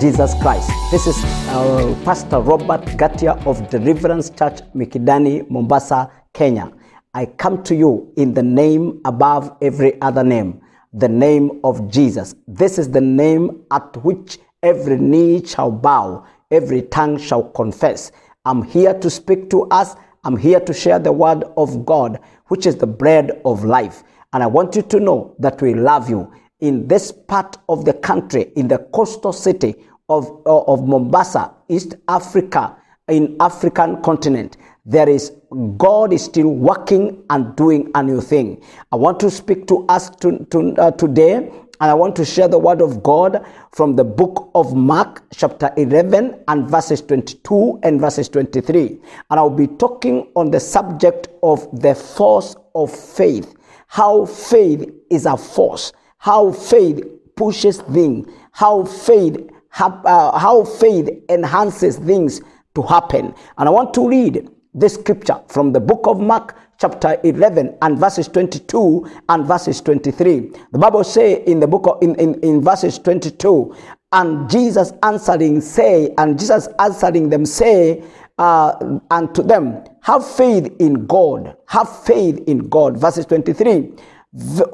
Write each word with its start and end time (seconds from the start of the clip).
Jesus 0.00 0.32
Christ. 0.34 0.70
This 0.92 1.08
is 1.08 1.24
uh, 1.48 1.92
Pastor 2.04 2.38
Robert 2.38 2.96
Gatia 2.96 3.32
of 3.46 3.68
Deliverance 3.68 4.30
Church, 4.30 4.60
Mikindani, 4.72 5.50
Mombasa, 5.50 6.08
Kenya. 6.32 6.72
I 7.14 7.26
come 7.26 7.64
to 7.64 7.74
you 7.74 8.12
in 8.16 8.32
the 8.32 8.42
name 8.42 9.00
above 9.04 9.56
every 9.60 10.00
other 10.00 10.22
name, 10.22 10.60
the 10.92 11.08
name 11.08 11.60
of 11.64 11.90
Jesus. 11.90 12.36
This 12.46 12.78
is 12.78 12.92
the 12.92 13.00
name 13.00 13.64
at 13.72 13.96
which 14.04 14.38
every 14.62 14.98
knee 14.98 15.44
shall 15.44 15.72
bow, 15.72 16.24
every 16.52 16.82
tongue 16.82 17.18
shall 17.18 17.42
confess. 17.42 18.12
I'm 18.44 18.62
here 18.62 18.94
to 18.94 19.10
speak 19.10 19.50
to 19.50 19.64
us. 19.64 19.96
I'm 20.22 20.36
here 20.36 20.60
to 20.60 20.72
share 20.72 21.00
the 21.00 21.12
word 21.12 21.42
of 21.56 21.84
God, 21.84 22.20
which 22.46 22.66
is 22.66 22.76
the 22.76 22.86
bread 22.86 23.40
of 23.44 23.64
life. 23.64 24.04
And 24.32 24.44
I 24.44 24.46
want 24.46 24.76
you 24.76 24.82
to 24.82 25.00
know 25.00 25.34
that 25.40 25.60
we 25.60 25.74
love 25.74 26.08
you 26.08 26.32
in 26.60 26.88
this 26.88 27.12
part 27.12 27.56
of 27.68 27.84
the 27.84 27.92
country, 27.92 28.52
in 28.56 28.68
the 28.68 28.78
coastal 28.92 29.32
city 29.32 29.74
of, 30.08 30.42
of 30.46 30.86
Mombasa, 30.86 31.52
East 31.68 31.94
Africa, 32.08 32.76
in 33.08 33.36
African 33.40 34.02
continent, 34.02 34.56
there 34.84 35.08
is 35.08 35.32
God 35.76 36.12
is 36.12 36.24
still 36.24 36.48
working 36.48 37.22
and 37.30 37.54
doing 37.56 37.90
a 37.94 38.02
new 38.02 38.20
thing. 38.20 38.62
I 38.92 38.96
want 38.96 39.20
to 39.20 39.30
speak 39.30 39.66
to 39.68 39.86
us 39.88 40.10
to, 40.16 40.46
to, 40.50 40.74
uh, 40.76 40.90
today, 40.92 41.36
and 41.36 41.90
I 41.90 41.94
want 41.94 42.16
to 42.16 42.24
share 42.24 42.48
the 42.48 42.58
word 42.58 42.82
of 42.82 43.02
God 43.02 43.46
from 43.72 43.96
the 43.96 44.04
book 44.04 44.50
of 44.54 44.74
Mark, 44.74 45.22
chapter 45.32 45.70
11, 45.76 46.42
and 46.48 46.68
verses 46.68 47.00
22 47.02 47.80
and 47.82 48.00
verses 48.00 48.28
23. 48.28 48.98
And 49.30 49.40
I'll 49.40 49.48
be 49.48 49.68
talking 49.68 50.30
on 50.34 50.50
the 50.50 50.60
subject 50.60 51.28
of 51.42 51.68
the 51.80 51.94
force 51.94 52.56
of 52.74 52.90
faith. 52.90 53.54
How 53.86 54.26
faith 54.26 54.90
is 55.10 55.24
a 55.24 55.36
force 55.36 55.92
how 56.18 56.52
faith 56.52 57.02
pushes 57.36 57.78
things, 57.82 58.28
how 58.52 58.84
faith 58.84 59.36
uh, 59.80 60.38
how 60.38 60.64
faith 60.64 61.08
enhances 61.28 61.96
things 61.96 62.40
to 62.74 62.82
happen. 62.82 63.34
And 63.58 63.68
I 63.68 63.70
want 63.70 63.94
to 63.94 64.08
read 64.08 64.48
this 64.74 64.94
scripture 64.94 65.40
from 65.48 65.72
the 65.72 65.80
book 65.80 66.06
of 66.06 66.20
Mark 66.20 66.56
chapter 66.78 67.18
11 67.24 67.76
and 67.82 67.98
verses 67.98 68.28
22 68.28 69.08
and 69.28 69.46
verses 69.46 69.80
23. 69.80 70.52
The 70.72 70.78
Bible 70.78 71.04
say 71.04 71.44
in 71.44 71.60
the 71.60 71.66
book 71.66 71.86
of, 71.86 72.02
in, 72.02 72.14
in, 72.16 72.40
in 72.42 72.62
verses 72.62 72.98
22, 72.98 73.74
and 74.12 74.48
Jesus 74.48 74.92
answering 75.02 75.60
say, 75.60 76.14
and 76.18 76.38
Jesus 76.38 76.68
answering 76.78 77.28
them 77.28 77.44
say, 77.44 78.02
uh, 78.38 78.98
unto 79.10 79.42
them, 79.42 79.84
have 80.02 80.26
faith 80.26 80.72
in 80.78 81.06
God, 81.06 81.56
have 81.66 82.04
faith 82.04 82.42
in 82.46 82.68
God. 82.68 82.96
Verses 82.96 83.26
23. 83.26 83.92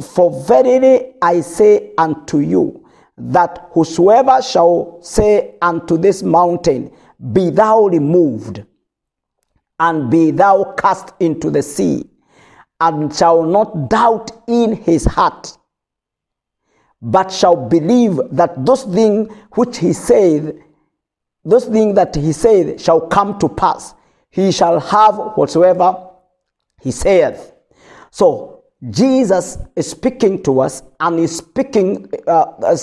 For 0.01 0.45
verily 0.45 1.15
I 1.23 1.41
say 1.41 1.93
unto 1.97 2.39
you, 2.39 2.85
that 3.17 3.69
whosoever 3.73 4.43
shall 4.43 4.99
say 5.03 5.55
unto 5.63 5.97
this 5.97 6.23
mountain, 6.23 6.91
Be 7.33 7.51
thou 7.51 7.87
removed, 7.87 8.65
and 9.79 10.11
be 10.11 10.31
thou 10.33 10.75
cast 10.77 11.15
into 11.21 11.51
the 11.51 11.63
sea, 11.63 12.09
and 12.81 13.15
shall 13.15 13.45
not 13.45 13.89
doubt 13.89 14.31
in 14.49 14.75
his 14.75 15.05
heart, 15.05 15.57
but 17.01 17.31
shall 17.31 17.57
believe 17.57 18.19
that 18.33 18.67
those 18.67 18.83
things 18.85 19.33
which 19.53 19.79
he 19.79 19.93
saith, 19.93 20.57
those 21.45 21.67
things 21.67 21.95
that 21.95 22.15
he 22.15 22.33
saith 22.33 22.81
shall 22.81 23.01
come 23.01 23.39
to 23.39 23.49
pass, 23.49 23.95
he 24.31 24.51
shall 24.51 24.81
have 24.81 25.17
whatsoever 25.37 26.11
he 26.83 26.91
saith. 26.91 27.53
So 28.11 28.54
Jesus 28.91 29.59
is 29.77 29.91
speaking 29.91 30.43
to 30.43 30.61
us 30.61 30.83
and 31.01 31.19
is 31.19 31.37
speaking, 31.39 32.11
uh, 32.27 32.45
uh, 32.63 32.77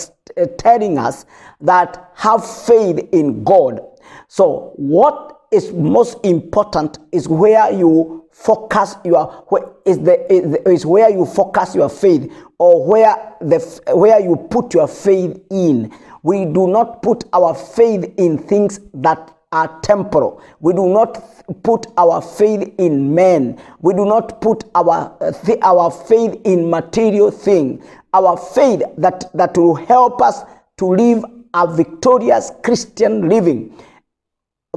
telling 0.57 0.97
us 0.97 1.25
that 1.59 2.11
have 2.15 2.43
faith 2.65 3.07
in 3.11 3.43
God. 3.43 3.81
So, 4.27 4.73
what 4.77 5.41
is 5.51 5.71
most 5.73 6.17
important 6.23 6.99
is 7.11 7.27
where 7.27 7.71
you 7.71 8.25
focus 8.31 8.95
your 9.03 9.45
is 9.85 9.99
the 9.99 10.69
is 10.69 10.85
where 10.85 11.09
you 11.09 11.25
focus 11.25 11.75
your 11.75 11.89
faith 11.89 12.31
or 12.57 12.87
where 12.87 13.35
the 13.41 13.59
where 13.93 14.19
you 14.19 14.35
put 14.49 14.73
your 14.73 14.87
faith 14.87 15.39
in. 15.51 15.93
We 16.23 16.45
do 16.45 16.67
not 16.67 17.01
put 17.01 17.25
our 17.33 17.53
faith 17.53 18.13
in 18.17 18.37
things 18.37 18.79
that 18.93 19.35
are 19.51 19.79
temporal. 19.81 20.41
We 20.61 20.73
do 20.73 20.87
not 20.87 21.21
put 21.63 21.87
our 21.97 22.21
faith 22.21 22.73
in 22.77 23.13
men. 23.13 23.59
We 23.81 23.93
do 23.93 24.05
not 24.05 24.39
put 24.41 24.63
our 24.75 25.17
th- 25.45 25.59
our 25.61 25.91
faith 25.91 26.39
in 26.45 26.69
material 26.69 27.31
thing. 27.31 27.83
Our 28.13 28.37
faith 28.37 28.81
that 28.97 29.29
that 29.33 29.57
will 29.57 29.75
help 29.75 30.21
us 30.21 30.43
to 30.77 30.85
live 30.85 31.25
a 31.53 31.67
victorious 31.67 32.51
Christian 32.63 33.27
living 33.27 33.77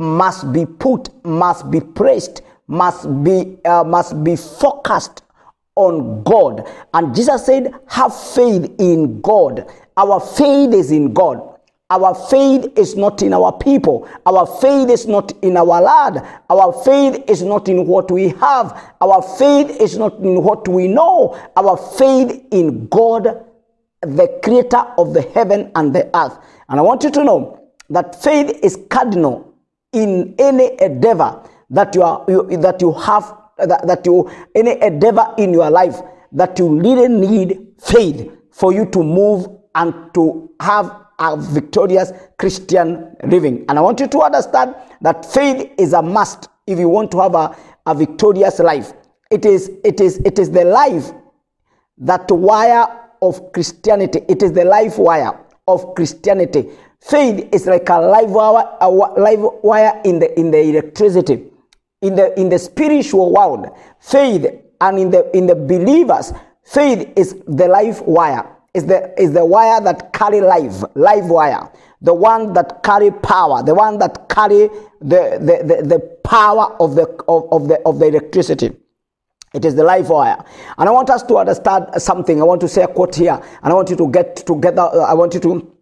must 0.00 0.52
be 0.52 0.66
put, 0.66 1.08
must 1.24 1.70
be 1.70 1.80
praised, 1.80 2.42
must 2.66 3.06
be 3.22 3.56
uh, 3.64 3.84
must 3.84 4.24
be 4.24 4.34
focused 4.34 5.22
on 5.76 6.24
God. 6.24 6.68
And 6.92 7.14
Jesus 7.14 7.46
said, 7.46 7.72
"Have 7.86 8.14
faith 8.14 8.74
in 8.78 9.20
God." 9.20 9.70
Our 9.96 10.18
faith 10.18 10.74
is 10.74 10.90
in 10.90 11.12
God. 11.12 11.53
Our 11.94 12.12
faith 12.12 12.76
is 12.76 12.96
not 12.96 13.22
in 13.22 13.32
our 13.32 13.52
people. 13.52 14.08
Our 14.26 14.46
faith 14.60 14.90
is 14.90 15.06
not 15.06 15.30
in 15.42 15.56
our 15.56 15.80
land. 15.80 16.20
Our 16.50 16.72
faith 16.82 17.22
is 17.28 17.42
not 17.44 17.68
in 17.68 17.86
what 17.86 18.10
we 18.10 18.30
have. 18.30 18.92
Our 19.00 19.22
faith 19.22 19.80
is 19.80 19.96
not 19.96 20.14
in 20.18 20.42
what 20.42 20.66
we 20.66 20.88
know. 20.88 21.38
Our 21.56 21.76
faith 21.76 22.46
in 22.50 22.88
God, 22.88 23.44
the 24.02 24.40
creator 24.42 24.84
of 24.98 25.14
the 25.14 25.22
heaven 25.22 25.70
and 25.76 25.94
the 25.94 26.10
earth. 26.16 26.36
And 26.68 26.80
I 26.80 26.82
want 26.82 27.04
you 27.04 27.12
to 27.12 27.22
know 27.22 27.70
that 27.90 28.20
faith 28.20 28.58
is 28.64 28.76
cardinal 28.90 29.54
in 29.92 30.34
any 30.40 30.72
endeavor 30.82 31.48
that 31.70 31.94
you 31.94 32.02
are 32.02 32.24
you, 32.26 32.56
that 32.56 32.80
you 32.80 32.92
have 32.92 33.36
that, 33.58 33.86
that 33.86 34.04
you 34.04 34.28
any 34.56 34.82
endeavor 34.82 35.32
in 35.38 35.52
your 35.52 35.70
life 35.70 36.00
that 36.32 36.58
you 36.58 36.80
really 36.80 37.06
need 37.06 37.60
faith 37.80 38.32
for 38.50 38.72
you 38.72 38.84
to 38.86 39.04
move 39.04 39.46
and 39.76 39.94
to 40.14 40.50
have 40.60 41.03
a 41.18 41.36
victorious 41.36 42.12
Christian 42.38 43.16
living. 43.24 43.64
And 43.68 43.78
I 43.78 43.82
want 43.82 44.00
you 44.00 44.08
to 44.08 44.20
understand 44.20 44.74
that 45.00 45.24
faith 45.24 45.72
is 45.78 45.92
a 45.92 46.02
must 46.02 46.48
if 46.66 46.78
you 46.78 46.88
want 46.88 47.10
to 47.12 47.20
have 47.20 47.34
a, 47.34 47.56
a 47.86 47.94
victorious 47.94 48.58
life. 48.58 48.92
It 49.30 49.44
is, 49.44 49.70
it 49.84 50.00
is, 50.00 50.18
it 50.24 50.38
is 50.38 50.50
the 50.50 50.64
life 50.64 51.12
that 51.98 52.30
wire 52.30 52.86
of 53.22 53.52
Christianity. 53.52 54.20
It 54.28 54.42
is 54.42 54.52
the 54.52 54.64
life 54.64 54.98
wire 54.98 55.38
of 55.66 55.94
Christianity. 55.94 56.68
Faith 57.00 57.48
is 57.52 57.66
like 57.66 57.88
a 57.88 57.98
live 58.00 58.30
wire, 58.30 58.76
a 58.80 58.88
live 58.88 59.40
wire 59.62 60.00
in 60.04 60.18
the 60.18 60.38
in 60.38 60.50
the 60.50 60.58
electricity, 60.58 61.44
in 62.00 62.14
the 62.14 62.38
in 62.38 62.48
the 62.48 62.58
spiritual 62.58 63.32
world. 63.32 63.66
Faith 64.00 64.46
and 64.80 64.98
in 64.98 65.10
the 65.10 65.36
in 65.36 65.46
the 65.46 65.54
believers, 65.54 66.32
faith 66.64 67.12
is 67.16 67.34
the 67.46 67.68
life 67.68 68.00
wire 68.02 68.53
is 68.74 68.84
the 68.86 69.14
is 69.20 69.32
the 69.32 69.44
wire 69.44 69.80
that 69.80 70.12
carry 70.12 70.40
life, 70.40 70.82
live 70.94 71.26
wire, 71.26 71.70
the 72.02 72.12
one 72.12 72.52
that 72.52 72.82
carry 72.82 73.10
power, 73.10 73.62
the 73.62 73.74
one 73.74 73.98
that 73.98 74.28
carry 74.28 74.68
the 75.00 75.38
the, 75.40 75.62
the, 75.64 75.88
the 75.88 76.00
power 76.24 76.76
of 76.80 76.94
the 76.96 77.04
of, 77.28 77.48
of 77.52 77.68
the 77.68 77.80
of 77.86 77.98
the 77.98 78.06
electricity. 78.06 78.72
It 79.54 79.64
is 79.64 79.76
the 79.76 79.84
life 79.84 80.08
wire. 80.08 80.44
And 80.78 80.88
I 80.88 80.92
want 80.92 81.10
us 81.10 81.22
to 81.22 81.36
understand 81.36 81.86
something. 82.02 82.40
I 82.40 82.44
want 82.44 82.60
to 82.62 82.68
say 82.68 82.82
a 82.82 82.88
quote 82.88 83.14
here, 83.14 83.40
and 83.62 83.72
I 83.72 83.74
want 83.74 83.88
you 83.88 83.96
to 83.96 84.10
get 84.10 84.36
together. 84.36 84.82
Uh, 84.82 85.02
I 85.02 85.14
want 85.14 85.32
you 85.32 85.40
to 85.40 85.72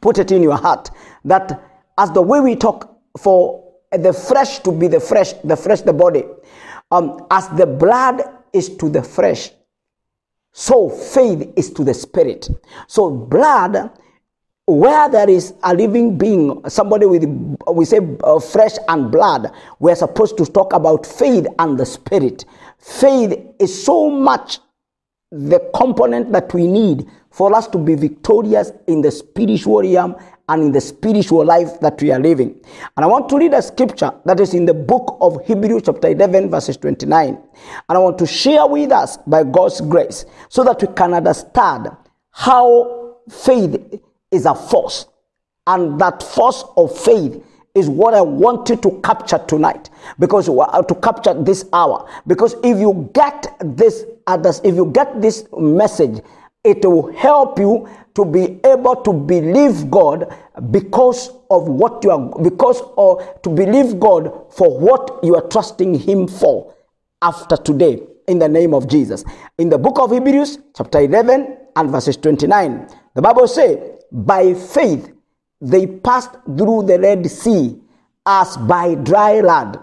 put 0.00 0.18
it 0.18 0.32
in 0.32 0.42
your 0.42 0.56
heart 0.56 0.90
that 1.26 1.62
as 1.98 2.10
the 2.12 2.22
way 2.22 2.40
we 2.40 2.56
talk 2.56 2.98
for 3.18 3.62
the 3.92 4.12
flesh 4.14 4.60
to 4.60 4.72
be 4.72 4.88
the 4.88 4.98
fresh, 5.00 5.34
the 5.44 5.56
flesh, 5.56 5.82
the 5.82 5.92
body, 5.92 6.24
um, 6.90 7.26
as 7.30 7.48
the 7.50 7.66
blood 7.66 8.22
is 8.54 8.74
to 8.76 8.88
the 8.88 9.02
fresh, 9.02 9.50
so 10.52 10.88
faith 10.88 11.52
is 11.56 11.70
to 11.72 11.84
the 11.84 11.94
spirit. 11.94 12.48
So 12.86 13.10
blood, 13.10 13.90
where 14.66 15.08
there 15.08 15.28
is 15.28 15.54
a 15.62 15.74
living 15.74 16.18
being, 16.18 16.62
somebody 16.68 17.06
with, 17.06 17.24
we 17.72 17.84
say 17.84 18.00
uh, 18.22 18.38
flesh 18.38 18.72
and 18.88 19.10
blood, 19.10 19.50
we're 19.78 19.96
supposed 19.96 20.36
to 20.38 20.46
talk 20.46 20.72
about 20.72 21.06
faith 21.06 21.46
and 21.58 21.78
the 21.78 21.86
spirit. 21.86 22.44
Faith 22.78 23.38
is 23.58 23.84
so 23.84 24.10
much 24.10 24.58
the 25.30 25.70
component 25.74 26.30
that 26.32 26.52
we 26.52 26.66
need 26.66 27.06
for 27.30 27.54
us 27.54 27.66
to 27.68 27.78
be 27.78 27.94
victorious 27.94 28.72
in 28.86 29.00
the 29.00 29.10
spiritual 29.10 29.80
realm 29.80 30.14
and 30.48 30.62
in 30.62 30.72
the 30.72 30.80
spiritual 30.80 31.44
life 31.44 31.80
that 31.80 32.00
we 32.02 32.10
are 32.10 32.18
living. 32.18 32.60
And 32.96 33.04
I 33.04 33.06
want 33.06 33.28
to 33.30 33.38
read 33.38 33.54
a 33.54 33.62
scripture 33.62 34.12
that 34.24 34.40
is 34.40 34.54
in 34.54 34.66
the 34.66 34.74
book 34.74 35.16
of 35.20 35.44
Hebrews, 35.46 35.82
chapter 35.86 36.08
11, 36.08 36.50
verses 36.50 36.76
29. 36.76 37.28
And 37.28 37.42
I 37.88 37.98
want 37.98 38.18
to 38.18 38.26
share 38.26 38.66
with 38.66 38.90
us 38.92 39.16
by 39.18 39.44
God's 39.44 39.80
grace 39.80 40.24
so 40.48 40.64
that 40.64 40.80
we 40.80 40.88
can 40.94 41.14
understand 41.14 41.88
how 42.30 43.16
faith 43.30 44.00
is 44.30 44.46
a 44.46 44.54
force. 44.54 45.06
And 45.66 46.00
that 46.00 46.22
force 46.22 46.64
of 46.76 46.96
faith 46.98 47.42
is 47.74 47.88
what 47.88 48.14
I 48.14 48.20
wanted 48.20 48.82
to 48.82 49.00
capture 49.02 49.38
tonight 49.46 49.88
because 50.18 50.48
uh, 50.48 50.82
to 50.82 50.94
capture 50.96 51.34
this 51.34 51.64
hour. 51.72 52.08
Because 52.26 52.54
if 52.62 52.78
you 52.78 53.10
get 53.14 53.56
this, 53.60 54.04
uh, 54.26 54.52
if 54.64 54.74
you 54.74 54.90
get 54.92 55.22
this 55.22 55.46
message, 55.56 56.20
it 56.64 56.84
will 56.84 57.12
help 57.14 57.58
you 57.58 57.88
to 58.14 58.24
be 58.24 58.60
able 58.64 58.96
to 58.96 59.12
believe 59.12 59.90
God 59.90 60.34
because 60.70 61.30
of 61.50 61.68
what 61.68 62.04
you 62.04 62.10
are, 62.10 62.42
because 62.42 62.80
or 62.96 63.38
to 63.42 63.50
believe 63.50 63.98
God 63.98 64.52
for 64.52 64.78
what 64.78 65.20
you 65.22 65.34
are 65.34 65.46
trusting 65.48 65.94
Him 65.94 66.28
for 66.28 66.74
after 67.22 67.56
today 67.56 68.02
in 68.28 68.38
the 68.38 68.48
name 68.48 68.74
of 68.74 68.88
Jesus. 68.88 69.24
In 69.58 69.68
the 69.68 69.78
book 69.78 69.98
of 69.98 70.10
Hebrews, 70.10 70.58
chapter 70.76 71.00
11 71.00 71.56
and 71.76 71.90
verses 71.90 72.16
29, 72.16 72.88
the 73.14 73.22
Bible 73.22 73.48
says, 73.48 73.78
By 74.10 74.54
faith 74.54 75.12
they 75.60 75.86
passed 75.86 76.32
through 76.44 76.84
the 76.86 76.98
Red 76.98 77.30
Sea 77.30 77.78
as 78.26 78.56
by 78.56 78.94
dry 78.94 79.40
land, 79.40 79.78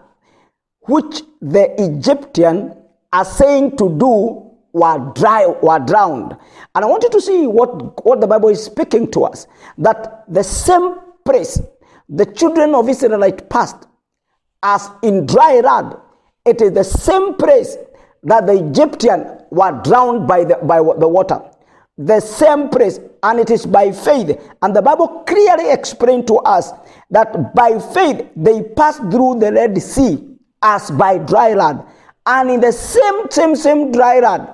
which 0.82 1.22
the 1.42 1.74
Egyptian 1.82 2.76
are 3.12 3.26
saying 3.26 3.78
to 3.78 3.90
do 3.98 4.49
were 4.74 5.12
dry 5.16 5.46
were 5.62 5.80
drowned. 5.80 6.36
And 6.76 6.86
i 6.86 6.88
want 6.88 7.04
you 7.04 7.10
to 7.10 7.22
see 7.22 7.48
what 7.48 8.06
what 8.06 8.22
the 8.22 8.28
bible 8.28 8.50
is 8.50 8.64
speaking 8.64 9.10
to 9.12 9.24
us 9.26 9.48
that 9.78 10.26
the 10.32 10.44
same 10.44 10.96
place 11.26 11.62
the 12.08 12.26
children 12.26 12.74
of 12.76 12.90
israelite 12.90 13.50
passed 13.50 13.88
as 14.64 14.90
in 15.04 15.26
dry 15.26 15.60
land 15.60 15.96
it 16.46 16.62
is 16.62 16.72
the 16.72 16.84
same 16.84 17.36
place 17.36 17.78
that 18.24 18.46
the 18.48 18.54
egyptian 18.54 19.40
were 19.52 19.72
drowned 19.84 20.28
by 20.28 20.44
the 20.44 20.56
by 20.64 20.78
the 20.78 21.08
water. 21.08 21.42
The 21.98 22.20
same 22.22 22.70
place 22.70 23.00
and 23.24 23.40
it 23.40 23.50
is 23.50 23.66
by 23.66 23.92
faith. 23.92 24.40
And 24.62 24.76
the 24.76 24.82
bible 24.82 25.24
clearly 25.28 25.72
explained 25.72 26.28
to 26.28 26.36
us 26.38 26.72
that 27.10 27.54
by 27.56 27.78
faith 27.80 28.26
they 28.36 28.64
passed 28.64 29.02
through 29.12 29.40
the 29.40 29.52
red 29.52 29.82
sea 29.82 30.26
as 30.62 30.92
by 30.92 31.18
dry 31.18 31.54
land 31.54 31.84
and 32.26 32.50
in 32.52 32.60
the 32.62 32.72
same 32.72 33.30
same 33.30 33.56
same 33.56 33.92
dry 33.92 34.20
land 34.20 34.48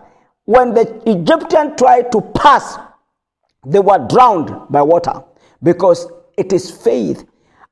when 0.45 0.73
the 0.73 1.01
Egyptian 1.09 1.75
tried 1.75 2.11
to 2.11 2.21
pass, 2.21 2.77
they 3.65 3.79
were 3.79 4.05
drowned 4.07 4.51
by 4.69 4.81
water 4.81 5.23
because 5.61 6.07
it 6.37 6.53
is 6.53 6.69
faith. 6.69 7.25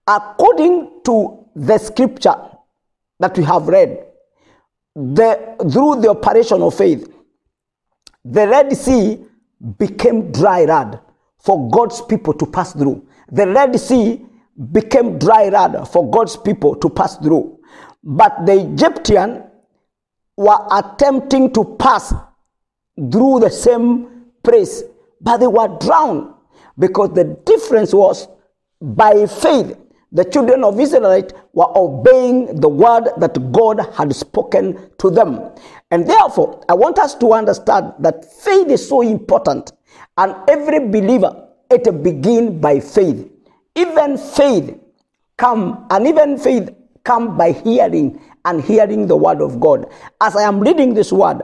According 0.08 1.02
to 1.06 1.46
the 1.56 1.78
scripture 1.78 2.36
that 3.20 3.38
we 3.38 3.44
have 3.44 3.68
read, 3.68 4.06
the, 4.96 5.56
through 5.72 6.02
the 6.02 6.10
operation 6.10 6.62
of 6.62 6.76
faith, 6.76 7.08
the 8.26 8.48
Red 8.48 8.76
Sea 8.76 9.24
became 9.78 10.32
dry 10.32 10.66
land 10.66 11.00
for 11.40 11.70
God's 11.70 12.02
people 12.02 12.34
to 12.34 12.46
pass 12.46 12.74
through. 12.74 13.08
The 13.32 13.48
Red 13.48 13.80
Sea 13.80 14.26
became 14.72 15.20
dry 15.20 15.50
land 15.50 15.88
for 15.88 16.10
God's 16.10 16.38
people 16.38 16.76
to 16.76 16.90
pass 16.90 17.18
through. 17.18 17.60
But 18.04 18.46
the 18.46 18.60
Egyptian 18.60 19.44
were 20.38 20.60
attempting 20.72 21.54
to 21.54 21.64
pass 21.80 22.14
through 23.12 23.40
the 23.40 23.50
same 23.50 24.26
place, 24.44 24.84
but 25.22 25.38
they 25.38 25.48
were 25.48 25.68
drowned 25.80 26.34
because 26.78 27.10
the 27.14 27.24
difference 27.46 27.94
was 27.94 28.28
by 28.82 29.26
faith. 29.26 29.78
The 30.12 30.26
children 30.26 30.64
of 30.64 30.80
Israel 30.80 31.28
were 31.54 31.72
obeying 31.76 32.60
the 32.60 32.70
word 32.70 33.10
that 33.18 33.52
God 33.52 33.80
had 33.96 34.16
spoken 34.16 34.92
to 35.00 35.10
them. 35.10 35.52
And 35.90 36.08
therefore, 36.08 36.64
I 36.70 36.76
want 36.76 37.00
us 37.00 37.16
to 37.16 37.34
understand 37.34 37.94
that 38.00 38.32
faith 38.42 38.68
is 38.68 38.88
so 38.88 39.02
important. 39.02 39.72
And 40.18 40.36
every 40.48 40.80
believer, 40.80 41.48
it 41.72 42.04
begin 42.04 42.62
by 42.62 42.80
faith. 42.80 43.28
Even 43.76 44.18
faith 44.20 44.78
come, 45.38 45.88
and 45.90 46.06
even 46.06 46.38
faith 46.38 46.70
come 47.04 47.36
by 47.36 47.52
hearing 47.52 48.22
and 48.46 48.62
hearing 48.62 49.08
the 49.08 49.16
word 49.16 49.42
of 49.42 49.60
God. 49.60 49.90
As 50.22 50.36
I 50.36 50.44
am 50.44 50.60
reading 50.60 50.94
this 50.94 51.12
word, 51.12 51.42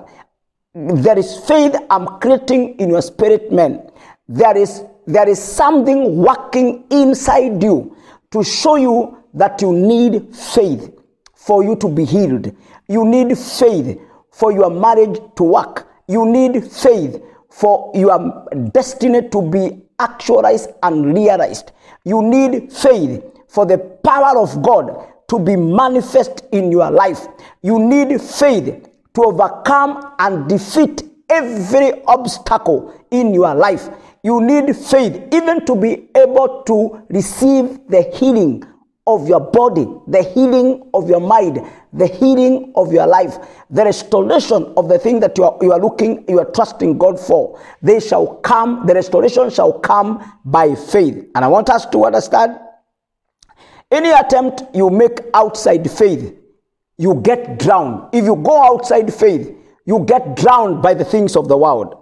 there 0.80 1.20
is 1.20 1.38
faith 1.40 1.76
I'm 1.90 2.08
creating 2.20 2.80
in 2.80 2.90
your 2.90 3.02
spirit, 3.02 3.52
man. 3.52 3.90
There 4.28 4.56
is 4.56 4.84
there 5.06 5.28
is 5.28 5.42
something 5.42 6.18
working 6.18 6.86
inside 6.92 7.62
you 7.64 7.98
to 8.32 8.44
show 8.44 8.76
you 8.76 9.18
that 9.34 9.62
you 9.62 9.74
need 9.74 10.36
faith 10.36 10.94
for 11.36 11.64
you 11.64 11.76
to 11.78 11.90
be 11.90 12.06
healed. 12.06 12.56
You 12.88 13.06
need 13.06 13.36
faith 13.38 14.00
for 14.32 14.52
your 14.52 14.70
marriage 14.70 15.20
to 15.36 15.44
work. 15.44 15.88
You 16.08 16.26
need 16.26 16.64
faith 16.72 17.22
for 17.50 17.92
your 17.96 18.46
destiny 18.72 19.28
to 19.30 19.42
be 19.42 19.82
actualized 20.00 20.70
and 20.84 21.14
realized. 21.14 21.72
You 22.06 22.22
need 22.22 22.72
faith 22.72 23.24
for 23.50 23.66
the 23.66 23.80
power 23.80 24.38
of 24.38 24.62
God 24.62 25.08
to 25.28 25.40
be 25.40 25.56
manifest 25.56 26.44
in 26.52 26.72
your 26.72 26.90
life. 26.92 27.28
You 27.64 27.80
need 27.80 28.22
faith 28.22 28.89
to 29.14 29.24
overcome 29.24 30.14
and 30.20 30.48
defeat 30.48 31.04
every 31.30 32.04
obstacle 32.06 32.94
in 33.12 33.34
your 33.34 33.54
life. 33.56 33.90
You 34.24 34.42
need 34.42 34.76
faith 34.76 35.34
even 35.34 35.66
to 35.66 35.76
be 35.76 36.10
able 36.16 36.64
to 36.64 37.06
receive 37.10 37.80
the 37.88 38.04
healing 38.14 38.64
of 39.08 39.28
your 39.28 39.40
body, 39.40 39.88
the 40.08 40.22
healing 40.22 40.88
of 40.94 41.10
your 41.10 41.20
mind, 41.20 41.60
the 41.94 42.06
healing 42.06 42.72
of 42.76 42.94
your 42.94 43.08
life, 43.08 43.38
the 43.70 43.84
restoration 43.84 44.72
of 44.78 44.88
the 44.88 45.00
thing 45.00 45.20
that 45.20 45.36
you 45.38 45.46
are, 45.46 45.58
you 45.62 45.72
are 45.72 45.80
looking, 45.80 46.24
you 46.28 46.40
are 46.40 46.52
trusting 46.52 46.98
God 46.98 47.20
for. 47.20 47.60
They 47.82 48.00
shall 48.00 48.36
come, 48.36 48.86
the 48.86 48.94
restoration 48.94 49.50
shall 49.50 49.74
come 49.74 50.24
by 50.46 50.76
faith. 50.76 51.28
And 51.34 51.44
I 51.44 51.48
want 51.48 51.70
us 51.70 51.88
to 51.88 52.06
understand 52.06 52.60
any 53.92 54.12
attempt 54.12 54.64
you 54.76 54.92
make 54.92 55.20
outside 55.34 55.90
faith 55.90 56.39
you 57.00 57.16
get 57.24 57.58
drowned. 57.58 58.10
If 58.14 58.26
you 58.26 58.36
go 58.36 58.62
outside 58.62 59.12
faith, 59.12 59.56
you 59.86 60.04
get 60.06 60.36
drowned 60.36 60.84
by 60.84 60.94
the 60.94 61.06
things 61.06 61.38
of 61.38 61.48
the 61.48 61.58
world. 61.58 61.96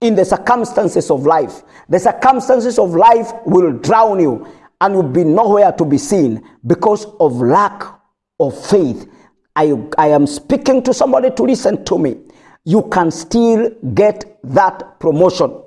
In 0.00 0.14
the 0.14 0.24
circumstances 0.24 1.10
of 1.10 1.26
life, 1.26 1.62
the 1.90 1.98
circumstances 2.00 2.78
of 2.78 2.94
life 2.94 3.30
will 3.44 3.72
drown 3.72 4.18
you 4.18 4.48
and 4.80 4.94
you'll 4.94 5.02
be 5.02 5.22
nowhere 5.22 5.70
to 5.72 5.84
be 5.84 5.98
seen 5.98 6.42
because 6.66 7.04
of 7.20 7.36
lack 7.42 7.82
of 8.40 8.58
faith. 8.66 9.06
I, 9.54 9.74
I 9.98 10.08
am 10.08 10.26
speaking 10.26 10.82
to 10.84 10.94
somebody 10.94 11.30
to 11.30 11.42
listen 11.42 11.84
to 11.84 11.98
me. 11.98 12.16
You 12.64 12.88
can 12.88 13.10
still 13.10 13.70
get 13.94 14.38
that 14.44 14.98
promotion. 14.98 15.62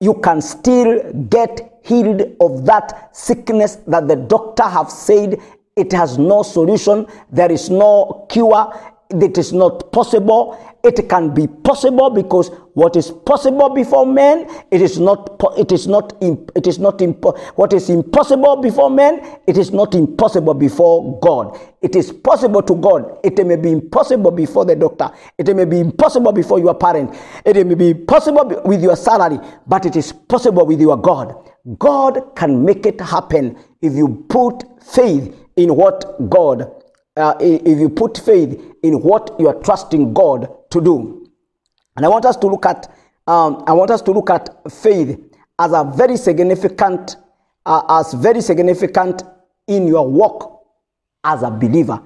You 0.00 0.14
can 0.20 0.42
still 0.42 1.10
get 1.30 1.80
healed 1.82 2.36
of 2.40 2.66
that 2.66 3.16
sickness 3.16 3.76
that 3.86 4.08
the 4.08 4.16
doctor 4.16 4.64
have 4.64 4.90
said 4.90 5.38
it 5.76 5.92
has 5.92 6.18
no 6.18 6.42
solution. 6.42 7.06
There 7.30 7.50
is 7.50 7.70
no 7.70 8.26
cure. 8.28 8.72
It 9.10 9.36
is 9.38 9.52
not 9.52 9.92
possible. 9.92 10.58
It 10.82 11.08
can 11.08 11.32
be 11.32 11.46
possible 11.46 12.10
because 12.10 12.48
what 12.74 12.96
is 12.96 13.10
possible 13.10 13.70
before 13.70 14.06
men, 14.06 14.46
it 14.70 14.82
is 14.82 14.98
not. 14.98 15.40
It 15.56 15.72
is 15.72 15.86
not. 15.86 16.12
It 16.22 16.66
is 16.66 16.78
not. 16.78 17.00
What 17.56 17.72
is 17.72 17.90
impossible 17.90 18.56
before 18.56 18.90
men, 18.90 19.38
it 19.46 19.56
is 19.56 19.72
not 19.72 19.94
impossible 19.94 20.54
before 20.54 21.18
God. 21.20 21.58
It 21.82 21.96
is 21.96 22.12
possible 22.12 22.62
to 22.62 22.74
God. 22.76 23.18
It 23.22 23.44
may 23.46 23.56
be 23.56 23.72
impossible 23.72 24.30
before 24.30 24.64
the 24.64 24.76
doctor. 24.76 25.10
It 25.38 25.54
may 25.54 25.64
be 25.64 25.80
impossible 25.80 26.32
before 26.32 26.58
your 26.58 26.74
parent. 26.74 27.16
It 27.44 27.66
may 27.66 27.74
be 27.74 27.90
impossible 27.90 28.62
with 28.64 28.82
your 28.82 28.96
salary, 28.96 29.38
but 29.66 29.86
it 29.86 29.96
is 29.96 30.12
possible 30.12 30.66
with 30.66 30.80
your 30.80 30.96
God. 30.96 31.34
God 31.78 32.34
can 32.36 32.64
make 32.64 32.84
it 32.86 33.00
happen 33.00 33.56
if 33.80 33.94
you 33.94 34.26
put 34.28 34.64
faith 34.82 35.34
in 35.56 35.74
what 35.74 36.28
God, 36.28 36.70
uh, 37.16 37.34
if 37.40 37.78
you 37.78 37.88
put 37.88 38.18
faith 38.18 38.60
in 38.82 39.02
what 39.02 39.34
you 39.38 39.48
are 39.48 39.60
trusting 39.62 40.12
God 40.12 40.48
to 40.70 40.80
do. 40.80 41.30
And 41.96 42.04
I 42.04 42.08
want 42.08 42.24
us 42.24 42.36
to 42.38 42.46
look 42.46 42.66
at, 42.66 42.92
um, 43.26 43.64
I 43.66 43.72
want 43.72 43.90
us 43.90 44.02
to 44.02 44.12
look 44.12 44.30
at 44.30 44.70
faith 44.70 45.18
as 45.58 45.72
a 45.72 45.84
very 45.96 46.16
significant, 46.16 47.16
uh, 47.64 47.82
as 47.88 48.14
very 48.14 48.40
significant 48.40 49.22
in 49.66 49.86
your 49.86 50.08
walk 50.08 50.64
as 51.22 51.42
a 51.42 51.50
believer. 51.50 52.02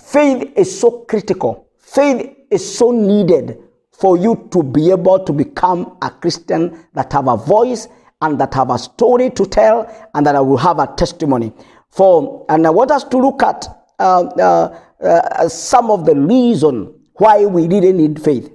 Faith 0.00 0.52
is 0.56 0.80
so 0.80 1.04
critical. 1.08 1.68
Faith 1.78 2.36
is 2.50 2.76
so 2.76 2.90
needed 2.90 3.58
for 3.92 4.16
you 4.16 4.48
to 4.52 4.62
be 4.62 4.90
able 4.90 5.18
to 5.24 5.32
become 5.32 5.96
a 6.02 6.10
Christian 6.10 6.86
that 6.92 7.12
have 7.12 7.28
a 7.28 7.36
voice 7.36 7.88
and 8.20 8.38
that 8.40 8.54
have 8.54 8.70
a 8.70 8.78
story 8.78 9.30
to 9.30 9.46
tell 9.46 9.90
and 10.14 10.24
that 10.26 10.36
I 10.36 10.40
will 10.40 10.56
have 10.56 10.78
a 10.78 10.86
testimony. 10.86 11.52
For, 11.90 12.44
and 12.48 12.66
I 12.66 12.70
want 12.70 12.90
us 12.90 13.04
to 13.04 13.18
look 13.18 13.42
at 13.42 13.66
uh, 13.98 14.24
uh, 14.24 14.78
uh, 15.02 15.48
some 15.48 15.90
of 15.90 16.04
the 16.04 16.14
reason 16.14 16.94
why 17.14 17.46
we 17.46 17.66
didn't 17.66 17.96
need 17.96 18.22
faith. 18.22 18.52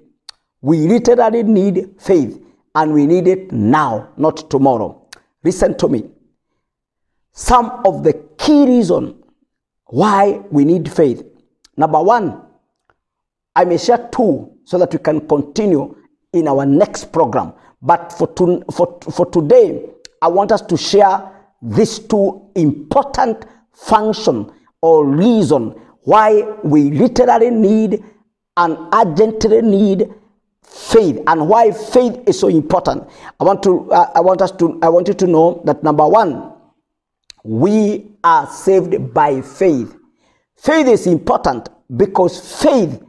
We 0.62 0.88
literally 0.88 1.44
need 1.44 1.96
faith, 2.00 2.40
and 2.76 2.94
we 2.94 3.08
need 3.08 3.28
it 3.28 3.52
now, 3.52 4.10
not 4.18 4.50
tomorrow. 4.50 5.08
Listen 5.44 5.76
to 5.78 5.88
me. 5.88 6.10
Some 7.32 7.82
of 7.86 8.04
the 8.04 8.14
key 8.38 8.66
reason 8.66 9.24
why 9.86 10.42
we 10.52 10.66
need 10.66 10.92
faith. 10.92 11.24
Number 11.78 12.02
one, 12.02 12.44
I 13.56 13.66
may 13.66 13.78
share 13.78 14.10
two 14.12 14.52
so 14.64 14.78
that 14.78 14.94
we 14.94 15.00
can 15.00 15.28
continue 15.28 15.96
in 16.34 16.48
our 16.48 16.66
next 16.66 17.12
program. 17.12 17.54
But 17.82 18.14
for, 18.14 18.28
to, 18.36 18.64
for, 18.72 19.00
for 19.12 19.26
today, 19.32 19.90
I 20.22 20.28
want 20.28 20.52
us 20.52 20.62
to 20.62 20.78
share 20.78 21.32
these 21.62 22.00
two 22.00 22.50
important 22.56 23.46
function 23.74 24.52
or 24.82 25.06
reason 25.06 25.70
why 26.04 26.42
we 26.64 26.90
literally 26.92 27.50
need 27.52 28.04
and 28.58 28.78
urgently 28.94 29.62
need 29.62 30.14
faith 30.64 31.20
and 31.28 31.48
why 31.48 31.72
faith 31.72 32.20
is 32.28 32.40
so 32.40 32.48
important. 32.48 33.08
I 33.40 33.44
want 33.44 33.62
to 33.64 33.92
uh, 33.92 34.12
I 34.16 34.22
want 34.22 34.42
us 34.42 34.52
to 34.54 34.80
I 34.82 34.90
want 34.90 35.08
you 35.08 35.14
to 35.16 35.28
know 35.28 35.62
that 35.66 35.84
number 35.84 36.08
1 36.08 36.52
we 37.44 38.12
are 38.24 38.48
saved 38.48 39.14
by 39.14 39.42
faith. 39.42 39.96
Faith 40.58 40.88
is 40.88 41.08
important 41.08 41.70
because 41.96 42.62
faith 42.62 43.02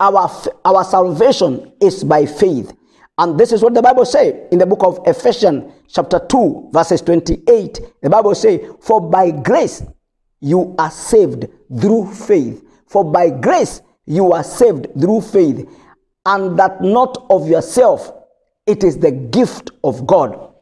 our 0.00 0.30
our 0.64 0.84
salvation 0.84 1.72
is 1.80 2.04
by 2.04 2.26
faith. 2.26 2.72
And 3.16 3.38
this 3.38 3.52
is 3.52 3.62
what 3.62 3.74
the 3.74 3.82
Bible 3.82 4.04
says 4.04 4.34
in 4.50 4.58
the 4.58 4.66
book 4.66 4.82
of 4.82 4.98
Ephesians, 5.06 5.72
chapter 5.88 6.18
2, 6.18 6.70
verses 6.72 7.00
28. 7.02 7.80
The 8.02 8.10
Bible 8.10 8.34
says, 8.34 8.60
For 8.80 9.00
by 9.00 9.30
grace 9.30 9.82
you 10.40 10.74
are 10.78 10.90
saved 10.90 11.46
through 11.80 12.12
faith. 12.12 12.64
For 12.88 13.04
by 13.04 13.30
grace 13.30 13.82
you 14.06 14.32
are 14.32 14.42
saved 14.42 14.88
through 15.00 15.20
faith, 15.20 15.68
and 16.26 16.58
that 16.58 16.82
not 16.82 17.26
of 17.30 17.48
yourself, 17.48 18.12
it 18.66 18.82
is 18.82 18.98
the 18.98 19.12
gift 19.12 19.70
of 19.84 20.06
God. 20.06 20.52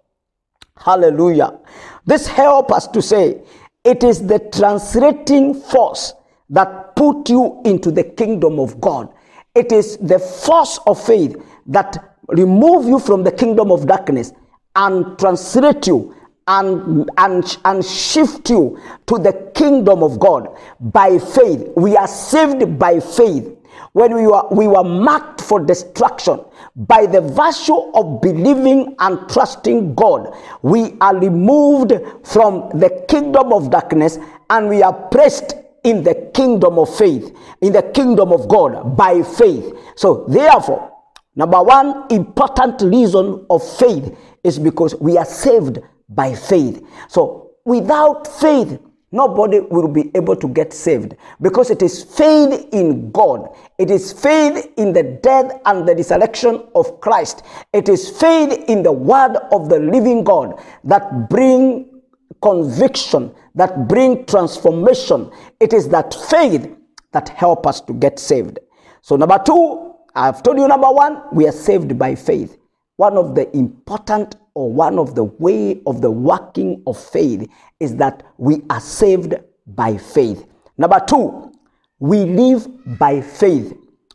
Hallelujah. 0.77 1.59
This 2.05 2.27
helps 2.27 2.73
us 2.73 2.87
to 2.89 3.01
say 3.01 3.43
it 3.85 4.05
is 4.05 4.27
the 4.27 4.39
translating 4.53 5.55
force 5.55 6.13
that 6.51 6.95
put 6.97 7.31
you 7.31 7.63
into 7.65 7.91
the 7.91 8.05
kingdom 8.05 8.61
of 8.61 8.81
God. 8.81 9.13
It 9.55 9.73
is 9.73 9.97
the 9.99 10.19
force 10.19 10.79
of 10.87 11.03
faith 11.03 11.37
that 11.67 12.12
remove 12.33 12.87
you 12.87 12.99
from 12.99 13.23
the 13.23 13.33
kingdom 13.33 13.71
of 13.71 13.87
darkness 13.87 14.33
and 14.77 15.19
translate 15.19 15.87
you 15.87 16.15
and, 16.47 17.09
and, 17.19 17.59
and 17.65 17.85
shift 17.85 18.51
you 18.51 18.81
to 19.07 19.19
the 19.19 19.51
kingdom 19.55 20.03
of 20.03 20.19
God 20.19 20.49
by 20.81 21.19
faith. 21.19 21.69
We 21.77 21.97
are 21.97 22.09
saved 22.09 22.79
by 22.79 23.01
faith. 23.01 23.57
When 23.93 24.15
we 24.15 24.27
were, 24.27 24.49
we 24.51 24.67
were 24.67 24.85
marked 24.85 25.41
for 25.43 25.61
destruction 25.61 26.41
by 26.75 27.07
the 27.07 27.21
virtue 27.21 27.77
of 27.95 28.23
believing 28.23 28.97
and 28.99 29.29
trusting 29.29 29.95
God, 29.95 30.35
we 30.63 30.97
are 31.01 31.17
removed 31.17 31.93
from 32.25 32.71
the 32.79 33.05
kingdom 33.09 33.53
of 33.53 33.71
darkness 33.71 34.19
and 34.49 34.69
we 34.69 34.83
are 34.83 34.95
placed 35.09 35.55
in 35.85 36.03
the 36.03 36.31
kingdom 36.35 36.79
of 36.79 36.95
faith, 36.97 37.37
in 37.61 37.73
the 37.73 37.83
kingdom 37.83 38.33
of 38.33 38.49
God 38.49 38.97
by 38.97 39.23
faith. 39.23 39.75
So, 39.97 40.25
therefore, 40.29 40.92
Number 41.35 41.63
one 41.63 42.07
important 42.11 42.83
reason 42.83 43.47
of 43.49 43.63
faith 43.79 44.17
is 44.45 44.59
because 44.59 44.95
we 44.97 45.17
are 45.17 45.25
saved 45.25 45.79
by 46.09 46.35
faith. 46.35 46.87
So 47.09 47.53
without 47.65 48.27
faith, 48.27 48.79
nobody 49.13 49.61
will 49.61 49.89
be 49.89 50.11
able 50.15 50.37
to 50.37 50.49
get 50.49 50.73
saved 50.73 51.17
because 51.41 51.71
it 51.71 51.83
is 51.83 52.03
faith 52.03 52.69
in 52.73 53.11
God. 53.13 53.49
It 53.79 53.91
is 53.91 54.13
faith 54.13 54.73
in 54.77 54.93
the 54.93 55.03
death 55.23 55.59
and 55.65 55.89
the 55.89 55.95
resurrection 55.95 56.67
of 56.75 57.01
Christ. 57.01 57.45
It 57.73 57.89
is 57.89 58.11
faith 58.11 58.65
in 58.69 58.83
the 58.83 58.93
word 58.93 59.37
of 59.53 59.69
the 59.71 59.79
living 59.79 60.25
God 60.25 60.61
that 60.85 61.31
bring 61.31 62.01
conviction, 62.43 63.35
that 63.55 63.89
bring 63.89 64.27
transformation. 64.27 65.31
It 65.61 65.73
is 65.73 65.89
that 65.91 66.15
faith 66.29 66.69
that 67.13 67.29
help 67.31 67.67
us 67.67 67.81
to 67.83 67.95
get 67.95 68.19
saved. 68.19 68.59
So 69.01 69.17
number 69.17 69.41
two, 69.45 69.92
I've 70.15 70.43
told 70.43 70.59
you 70.59 70.69
number 70.69 70.91
one, 70.91 71.23
we 71.33 71.47
are 71.47 71.53
saved 71.53 71.99
by 71.99 72.15
faith. 72.15 72.59
One 72.97 73.17
of 73.17 73.35
the 73.35 73.55
important 73.57 74.37
or 74.55 74.71
one 74.71 74.99
of 74.99 75.15
the 75.15 75.25
way 75.25 75.81
of 75.87 76.03
the 76.03 76.11
working 76.11 76.83
of 76.87 77.03
faith 77.03 77.49
is 77.81 77.97
that 77.97 78.23
we 78.37 78.63
are 78.69 78.81
saved 78.81 79.35
by 79.67 79.97
faith. 79.97 80.47
Number 80.77 81.01
two, 81.07 81.53
we 81.99 82.25
live 82.25 82.69
by 82.99 83.21
faith. 83.21 83.73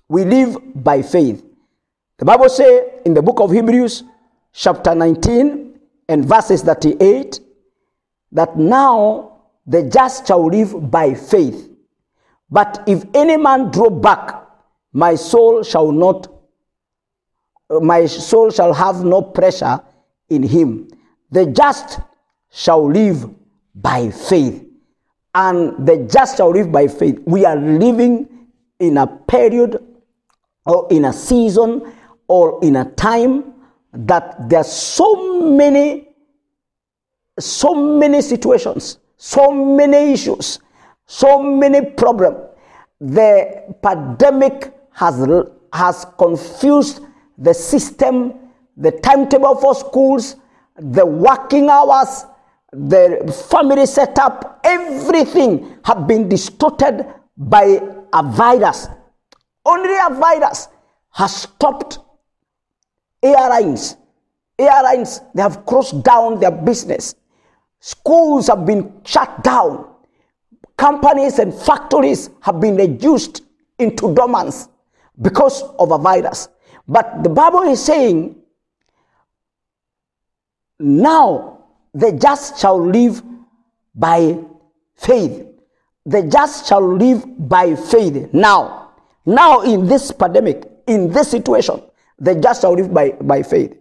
We 0.07 0.25
live 0.25 0.57
by 0.75 1.01
faith. 1.01 1.43
The 2.17 2.25
Bible 2.25 2.49
says 2.49 2.83
in 3.05 3.13
the 3.13 3.21
book 3.21 3.39
of 3.39 3.51
Hebrews, 3.51 4.03
chapter 4.53 4.93
19 4.93 5.79
and 6.09 6.25
verses 6.25 6.63
38, 6.63 7.39
that 8.31 8.57
now 8.57 9.39
the 9.65 9.83
just 9.83 10.27
shall 10.27 10.45
live 10.45 10.89
by 10.91 11.13
faith. 11.13 11.69
But 12.49 12.83
if 12.87 13.03
any 13.13 13.37
man 13.37 13.71
draw 13.71 13.89
back, 13.89 14.46
my 14.93 15.15
soul 15.15 15.63
shall 15.63 15.91
not 15.91 16.27
my 17.81 18.05
soul 18.05 18.49
shall 18.49 18.73
have 18.73 19.03
no 19.03 19.21
pressure 19.21 19.79
in 20.29 20.41
him. 20.43 20.87
The 21.31 21.47
just 21.47 21.99
shall 22.49 22.89
live 22.89 23.29
by 23.75 24.09
faith. 24.09 24.63
And 25.35 25.85
the 25.85 26.07
just 26.09 26.37
shall 26.37 26.51
live 26.51 26.71
by 26.71 26.87
faith. 26.87 27.19
We 27.25 27.45
are 27.45 27.57
living 27.57 28.47
in 28.79 28.97
a 28.97 29.05
period 29.05 29.83
or 30.65 30.87
in 30.89 31.05
a 31.05 31.11
season 31.11 31.93
or 32.27 32.63
in 32.63 32.77
a 32.77 32.85
time 32.91 33.53
that 33.91 34.49
there's 34.49 34.71
so 34.71 35.51
many 35.51 36.07
so 37.39 37.75
many 37.75 38.21
situations 38.21 38.97
so 39.17 39.51
many 39.51 40.11
issues 40.11 40.59
so 41.07 41.41
many 41.41 41.81
problems. 41.81 42.37
The 42.99 43.75
pandemic 43.81 44.73
has, 44.97 45.23
has 45.73 46.05
confused 46.17 47.01
the 47.37 47.53
system, 47.53 48.33
the 48.77 48.91
timetable 48.91 49.55
for 49.55 49.75
schools, 49.75 50.37
the 50.75 51.05
working 51.05 51.69
hours, 51.69 52.25
the 52.71 53.31
family 53.51 53.85
setup, 53.85 54.59
everything 54.63 55.77
have 55.85 56.07
been 56.07 56.27
distorted 56.27 57.05
by 57.37 57.79
a 58.11 58.23
virus. 58.23 58.87
Only 59.63 59.93
a 59.93 60.15
virus 60.15 60.67
has 61.11 61.43
stopped 61.43 61.99
airlines. 63.21 63.97
Airlines, 64.57 65.21
they 65.35 65.43
have 65.43 65.63
closed 65.67 66.03
down 66.03 66.39
their 66.39 66.51
business. 66.51 67.13
Schools 67.81 68.47
have 68.47 68.65
been 68.65 68.91
shut 69.05 69.43
down. 69.43 69.87
Companies 70.75 71.37
and 71.37 71.53
factories 71.53 72.31
have 72.41 72.59
been 72.59 72.75
reduced 72.75 73.43
into 73.77 74.15
dormants 74.15 74.69
because 75.21 75.63
of 75.79 75.91
a 75.91 75.97
virus. 75.97 76.49
But 76.87 77.23
the 77.23 77.29
Bible 77.29 77.63
is 77.63 77.83
saying, 77.83 78.35
now 80.79 81.65
the 81.93 82.11
just 82.11 82.59
shall 82.59 82.79
live 82.79 83.21
by 83.95 84.37
faith. 84.95 85.45
The 86.05 86.23
just 86.23 86.67
shall 86.67 86.95
live 86.95 87.25
by 87.49 87.75
faith. 87.75 88.33
Now, 88.33 88.91
now 89.25 89.61
in 89.61 89.87
this 89.87 90.11
pandemic, 90.11 90.69
in 90.87 91.11
this 91.11 91.31
situation, 91.31 91.81
the 92.19 92.35
just 92.35 92.61
shall 92.61 92.73
live 92.73 92.93
by, 92.93 93.11
by 93.11 93.43
faith. 93.43 93.75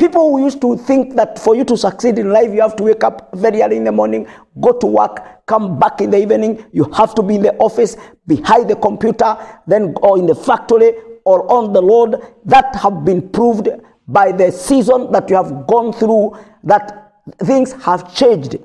People 0.00 0.30
who 0.30 0.44
used 0.44 0.62
to 0.62 0.78
think 0.78 1.14
that 1.16 1.38
for 1.38 1.54
you 1.54 1.62
to 1.62 1.76
succeed 1.76 2.18
in 2.18 2.30
life, 2.30 2.54
you 2.54 2.62
have 2.62 2.74
to 2.76 2.84
wake 2.84 3.04
up 3.04 3.28
very 3.34 3.60
early 3.60 3.76
in 3.76 3.84
the 3.84 3.92
morning, 3.92 4.26
go 4.58 4.72
to 4.72 4.86
work, 4.86 5.44
come 5.44 5.78
back 5.78 6.00
in 6.00 6.10
the 6.10 6.16
evening. 6.16 6.64
You 6.72 6.84
have 6.94 7.14
to 7.16 7.22
be 7.22 7.34
in 7.34 7.42
the 7.42 7.54
office, 7.56 7.98
behind 8.26 8.70
the 8.70 8.76
computer, 8.76 9.36
then 9.66 9.94
or 10.00 10.18
in 10.18 10.24
the 10.24 10.34
factory 10.34 10.94
or 11.26 11.46
on 11.52 11.74
the 11.74 11.82
road. 11.82 12.16
That 12.46 12.74
have 12.76 13.04
been 13.04 13.28
proved 13.28 13.68
by 14.08 14.32
the 14.32 14.50
season 14.50 15.12
that 15.12 15.28
you 15.28 15.36
have 15.36 15.66
gone 15.66 15.92
through 15.92 16.34
that 16.64 17.12
things 17.44 17.72
have 17.82 18.14
changed. 18.14 18.56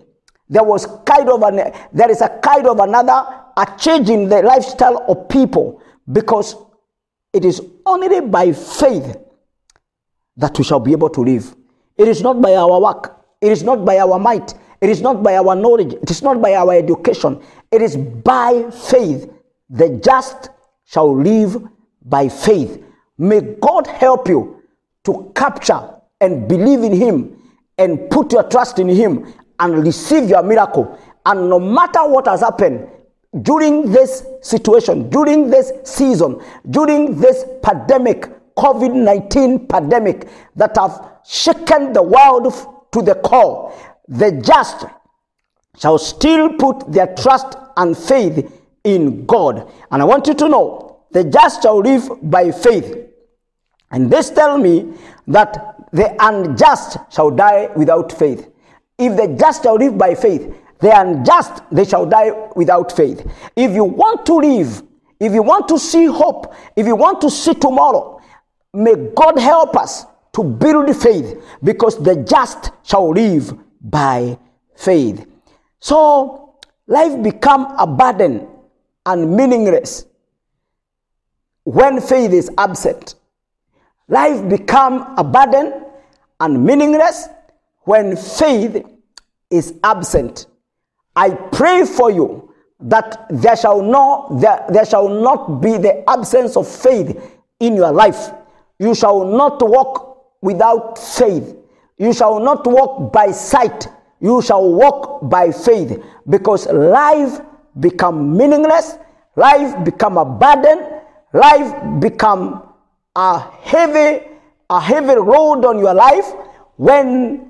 There 0.47 0.63
was 0.63 0.87
kind 1.05 1.27
of 1.27 1.41
an, 1.43 1.73
there 1.91 2.09
is 2.09 2.21
a 2.21 2.29
kind 2.29 2.65
of 2.65 2.79
another, 2.79 3.27
a 3.57 3.77
change 3.77 4.09
in 4.09 4.29
the 4.29 4.41
lifestyle 4.41 5.03
of 5.09 5.27
people 5.27 5.81
because 6.13 6.55
it 7.33 7.43
is 7.43 7.61
only 7.85 8.21
by 8.21 8.53
faith 8.53 9.17
that 10.37 10.57
we 10.57 10.63
shall 10.63 10.79
be 10.79 10.91
able 10.91 11.09
to 11.09 11.21
live. 11.21 11.55
It 11.97 12.07
is 12.07 12.21
not 12.21 12.41
by 12.41 12.55
our 12.55 12.79
work, 12.81 13.25
it 13.41 13.51
is 13.51 13.63
not 13.63 13.85
by 13.85 13.99
our 13.99 14.19
might, 14.19 14.53
it 14.81 14.89
is 14.89 15.01
not 15.01 15.23
by 15.23 15.37
our 15.37 15.55
knowledge, 15.55 15.93
it 15.93 16.11
is 16.11 16.21
not 16.21 16.41
by 16.41 16.53
our 16.55 16.73
education, 16.73 17.41
it 17.71 17.81
is 17.81 17.95
by 17.97 18.69
faith. 18.71 19.29
The 19.69 19.99
just 20.03 20.49
shall 20.85 21.15
live 21.15 21.57
by 22.03 22.29
faith. 22.29 22.83
May 23.17 23.41
God 23.41 23.87
help 23.87 24.27
you 24.27 24.61
to 25.05 25.31
capture 25.35 25.95
and 26.21 26.47
believe 26.47 26.83
in 26.83 26.93
Him 26.93 27.41
and 27.77 28.09
put 28.09 28.31
your 28.31 28.43
trust 28.43 28.79
in 28.79 28.89
Him 28.89 29.33
and 29.59 29.79
receive 29.85 30.29
your 30.29 30.43
miracle. 30.43 30.99
And 31.25 31.49
no 31.49 31.59
matter 31.59 32.05
what 32.07 32.27
has 32.27 32.41
happened 32.41 32.87
during 33.41 33.91
this 33.91 34.25
situation, 34.41 35.09
during 35.09 35.49
this 35.49 35.71
season, 35.83 36.41
during 36.69 37.19
this 37.19 37.45
pandemic, 37.63 38.29
COVID 38.57 38.93
19 38.93 39.67
pandemic 39.67 40.27
that 40.55 40.75
have 40.77 41.19
shaken 41.25 41.93
the 41.93 42.03
world 42.03 42.53
to 42.91 43.01
the 43.01 43.15
core, 43.15 43.74
the 44.07 44.31
just 44.31 44.85
shall 45.77 45.97
still 45.97 46.53
put 46.53 46.91
their 46.91 47.13
trust 47.15 47.57
and 47.77 47.97
faith 47.97 48.62
in 48.83 49.25
God. 49.25 49.69
And 49.91 50.01
I 50.01 50.05
want 50.05 50.27
you 50.27 50.33
to 50.35 50.47
know 50.47 51.00
the 51.12 51.24
just 51.24 51.63
shall 51.63 51.79
live 51.79 52.09
by 52.24 52.51
faith. 52.51 53.09
And 53.91 54.12
this 54.12 54.29
tell 54.29 54.57
me 54.57 54.93
that 55.27 55.75
the 55.91 56.15
unjust 56.19 56.97
shall 57.09 57.31
die 57.31 57.69
without 57.75 58.12
faith. 58.12 58.50
If 58.97 59.15
the 59.17 59.35
just 59.39 59.63
shall 59.63 59.75
live 59.75 59.97
by 59.97 60.15
faith, 60.15 60.53
the 60.79 61.00
unjust 61.00 61.63
they 61.71 61.85
shall 61.85 62.05
die 62.05 62.31
without 62.55 62.91
faith. 62.91 63.25
If 63.55 63.71
you 63.71 63.83
want 63.83 64.25
to 64.27 64.35
live, 64.35 64.83
if 65.19 65.33
you 65.33 65.41
want 65.41 65.67
to 65.69 65.79
see 65.79 66.05
hope, 66.05 66.53
if 66.75 66.85
you 66.85 66.95
want 66.95 67.21
to 67.21 67.29
see 67.29 67.53
tomorrow, 67.53 68.14
May 68.75 68.96
God 69.15 69.39
help 69.39 69.75
us 69.77 70.05
to 70.34 70.44
build 70.44 70.94
faith 70.96 71.41
because 71.63 72.01
the 72.03 72.17
just 72.17 72.72
shall 72.84 73.10
live 73.12 73.53
by 73.82 74.38
faith. 74.75 75.25
So 75.79 76.55
life 76.88 77.24
become 77.24 77.74
a 77.79 77.88
burden 77.88 78.48
and 79.05 79.36
meaningless 79.36 80.05
when 81.63 82.01
faith 82.01 82.32
is 82.34 82.51
absent. 82.58 83.15
Life 84.10 84.48
become 84.50 85.15
a 85.17 85.24
burden 85.24 85.86
and 86.39 86.63
meaningless 86.65 87.29
when 87.84 88.17
faith 88.17 88.86
is 89.50 89.74
absent. 89.84 90.48
I 91.15 91.29
pray 91.32 91.86
for 91.86 92.12
you 92.12 92.53
that 92.82 93.25
there 93.29 93.55
shall 93.55 93.82
not 93.82 94.41
there, 94.41 94.65
there 94.70 94.86
shall 94.86 95.08
not 95.08 95.62
be 95.62 95.77
the 95.77 96.08
absence 96.10 96.58
of 96.58 96.67
faith 96.67 97.17
in 97.60 97.75
your 97.75 97.91
life. 97.91 98.32
You 98.79 98.94
shall 98.96 99.24
not 99.25 99.62
walk 99.67 100.25
without 100.41 100.98
faith. 100.98 101.55
You 101.98 102.13
shall 102.13 102.39
not 102.39 102.65
walk 102.67 103.12
by 103.13 103.32
sight. 103.32 103.88
You 104.20 104.41
shall 104.41 104.72
walk 104.74 105.29
by 105.29 105.51
faith 105.51 106.01
because 106.29 106.67
life 106.67 107.39
become 107.79 108.36
meaningless, 108.36 108.96
life 109.36 109.84
become 109.84 110.17
a 110.17 110.25
burden, 110.25 110.79
life 111.34 112.00
become 112.00 112.63
a 113.15 113.39
heavy 113.62 114.25
a 114.70 114.79
heavy 114.82 115.13
road 115.15 115.63
on 115.63 115.77
your 115.79 115.94
life 115.94 116.34
when 116.77 117.50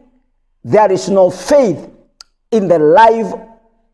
there 0.63 0.91
is 0.91 1.09
no 1.09 1.29
faith 1.29 1.89
in 2.51 2.67
the 2.67 2.77
life 2.79 3.31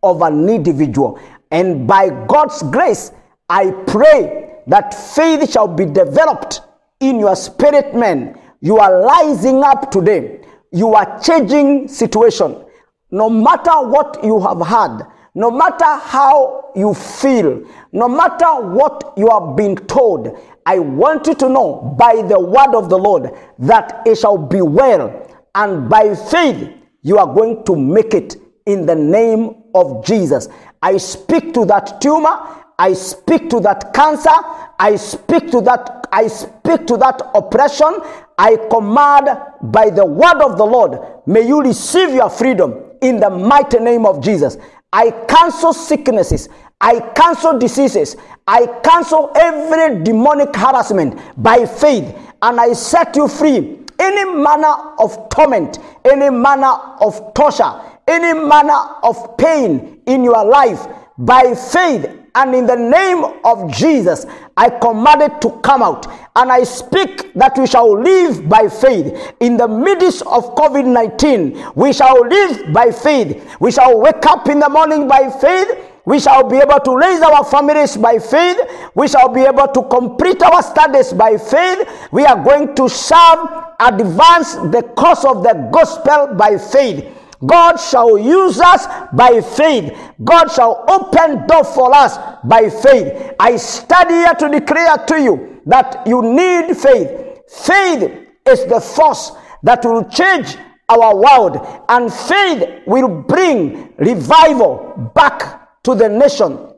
of 0.04 0.22
an 0.22 0.50
individual. 0.50 1.20
And 1.52 1.88
by 1.88 2.10
God's 2.26 2.64
grace, 2.64 3.12
I 3.50 3.72
pray 3.88 4.62
that 4.68 4.94
faith 4.94 5.52
shall 5.52 5.68
be 5.68 5.86
developed 5.86 6.62
in 7.02 7.20
your 7.20 7.36
spirit 7.36 7.94
man. 7.94 8.40
You 8.62 8.78
are 8.78 9.02
rising 9.04 9.64
up 9.64 9.92
today. 9.92 10.42
You 10.72 10.94
are 10.94 11.20
changing 11.20 11.88
situation. 11.88 12.64
No 13.10 13.30
matter 13.30 13.82
what 13.82 14.24
you 14.24 14.40
have 14.40 14.62
had, 14.66 15.06
no 15.34 15.52
matter 15.52 15.86
how 15.86 16.72
you 16.76 16.94
feel, 16.94 17.64
no 17.92 18.08
matter 18.08 18.62
what 18.62 19.14
you 19.18 19.28
have 19.30 19.56
been 19.58 19.76
told, 19.76 20.38
I 20.66 20.80
want 20.80 21.28
you 21.28 21.36
to 21.36 21.50
know 21.50 21.96
by 21.98 22.22
the 22.22 22.40
word 22.40 22.76
of 22.76 22.90
the 22.90 22.98
Lord 22.98 23.32
that 23.60 24.04
it 24.06 24.18
shall 24.18 24.38
be 24.38 24.62
well. 24.62 25.28
And 25.56 25.90
by 25.90 26.16
faith, 26.16 26.70
you 27.02 27.18
are 27.18 27.34
going 27.34 27.64
to 27.66 27.76
make 27.76 28.14
it 28.14 28.38
in 28.66 28.86
the 28.86 28.96
name 28.96 29.56
of 29.74 30.06
Jesus. 30.06 30.48
I 30.82 30.98
speak 30.98 31.54
to 31.56 31.66
that 31.66 32.00
tumor. 32.00 32.64
I 32.82 32.94
speak 32.94 33.48
to 33.52 33.60
that 33.60 33.94
cancer. 33.94 34.34
I 34.80 34.96
speak 34.96 35.52
to 35.52 35.62
that 35.62 36.08
I 36.12 36.26
speak 36.28 36.88
to 36.88 36.98
that 36.98 37.22
oppression. 37.36 37.94
I 38.40 38.58
command 38.72 39.30
by 39.72 39.92
the 39.92 40.04
word 40.04 40.42
of 40.42 40.58
the 40.58 40.66
Lord, 40.66 40.98
may 41.28 41.48
you 41.48 41.62
receive 41.62 42.10
your 42.10 42.32
freedom 42.32 42.74
in 43.04 43.20
the 43.20 43.30
mighty 43.30 43.78
name 43.78 44.08
of 44.08 44.24
Jesus. 44.24 44.58
I 44.92 45.12
cancel 45.30 45.74
sicknesses. 45.74 46.50
I 46.82 47.00
cancel 47.16 47.60
diseases. 47.60 48.18
I 48.48 48.66
cancel 48.84 49.32
every 49.36 50.04
demonic 50.04 50.56
harassment 50.56 51.22
by 51.38 51.68
faith 51.68 52.18
and 52.42 52.60
I 52.60 52.74
set 52.74 53.16
you 53.16 53.28
free. 53.28 53.78
Any 54.00 54.26
manner 54.42 54.74
of 54.98 55.30
torment, 55.30 55.78
any 56.04 56.32
manner 56.32 56.74
of 57.00 57.36
torture, 57.36 57.80
any 58.08 58.34
manner 58.34 58.80
of 59.04 59.38
pain 59.38 60.02
in 60.08 60.24
your 60.24 60.44
life 60.44 60.88
by 61.20 61.54
faith 61.54 62.18
and 62.36 62.56
in 62.56 62.66
the 62.66 62.76
name 62.76 63.26
of 63.44 63.72
Jesus, 63.74 64.26
I 64.56 64.70
command 64.70 65.22
it 65.22 65.42
to 65.42 65.52
come 65.62 65.84
out. 65.84 66.08
And 66.36 66.52
I 66.52 66.64
speak 66.64 67.34
that 67.34 67.58
we 67.58 67.68
shall 67.68 68.00
live 68.00 68.48
by 68.48 68.70
faith. 68.70 69.34
In 69.42 69.58
the 69.58 69.68
midst 69.68 70.22
of 70.24 70.56
COVID 70.56 70.86
19, 70.86 71.74
we 71.76 71.92
shall 71.92 72.22
live 72.26 72.72
by 72.74 72.92
faith. 72.92 73.58
We 73.60 73.72
shall 73.72 74.00
wake 74.00 74.26
up 74.26 74.48
in 74.48 74.60
the 74.60 74.70
morning 74.70 75.08
by 75.08 75.30
faith. 75.30 75.70
We 76.06 76.20
shall 76.20 76.44
be 76.50 76.58
able 76.58 76.80
to 76.80 76.98
raise 76.98 77.22
our 77.22 77.44
families 77.44 77.96
by 77.98 78.18
faith. 78.18 78.58
We 78.96 79.08
shall 79.08 79.30
be 79.30 79.42
able 79.42 79.68
to 79.68 79.84
complete 79.84 80.42
our 80.42 80.64
studies 80.64 81.14
by 81.14 81.38
faith. 81.38 81.88
We 82.12 82.26
are 82.26 82.42
going 82.42 82.74
to 82.76 82.90
serve, 82.90 83.40
and 83.80 84.02
advance 84.02 84.56
the 84.56 84.84
cause 84.98 85.26
of 85.26 85.44
the 85.44 85.70
gospel 85.72 86.36
by 86.36 86.58
faith. 86.58 87.06
God 87.46 87.78
shall 87.78 88.18
use 88.18 88.60
us 88.60 88.86
by 89.14 89.42
faith. 89.42 89.94
God 90.24 90.52
shall 90.52 90.86
open 90.88 91.48
door 91.48 91.64
for 91.64 91.94
us 91.94 92.18
by 92.44 92.70
faith. 92.70 93.34
I 93.40 93.58
study 93.58 94.14
here 94.14 94.34
to 94.36 94.50
declare 94.50 94.98
to 94.98 95.22
you 95.22 95.62
that 95.66 96.06
you 96.06 96.22
need 96.22 96.76
faith. 96.78 97.40
Faith 97.50 98.28
is 98.48 98.66
the 98.66 98.80
force 98.80 99.32
that 99.64 99.84
will 99.86 100.06
change 100.10 100.56
our 100.90 101.16
world, 101.16 101.84
and 101.88 102.12
faith 102.14 102.84
will 102.86 103.08
bring 103.08 103.94
revival 103.98 105.12
back 105.16 105.82
to 105.84 105.96
the 105.96 106.10
nation 106.10 106.74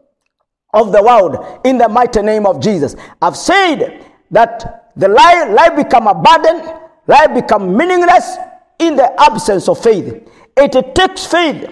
of 0.73 0.91
the 0.91 1.01
world 1.01 1.59
in 1.65 1.77
the 1.77 1.89
mighty 1.89 2.21
name 2.21 2.45
of 2.45 2.59
Jesus. 2.59 2.95
I've 3.21 3.37
said 3.37 4.05
that 4.31 4.91
the 4.95 5.07
life, 5.07 5.49
life 5.49 5.75
become 5.75 6.07
a 6.07 6.13
burden, 6.13 6.75
life 7.07 7.33
become 7.33 7.75
meaningless 7.75 8.35
in 8.79 8.95
the 8.95 9.19
absence 9.21 9.67
of 9.67 9.81
faith. 9.81 10.27
It 10.55 10.95
takes 10.95 11.25
faith 11.25 11.69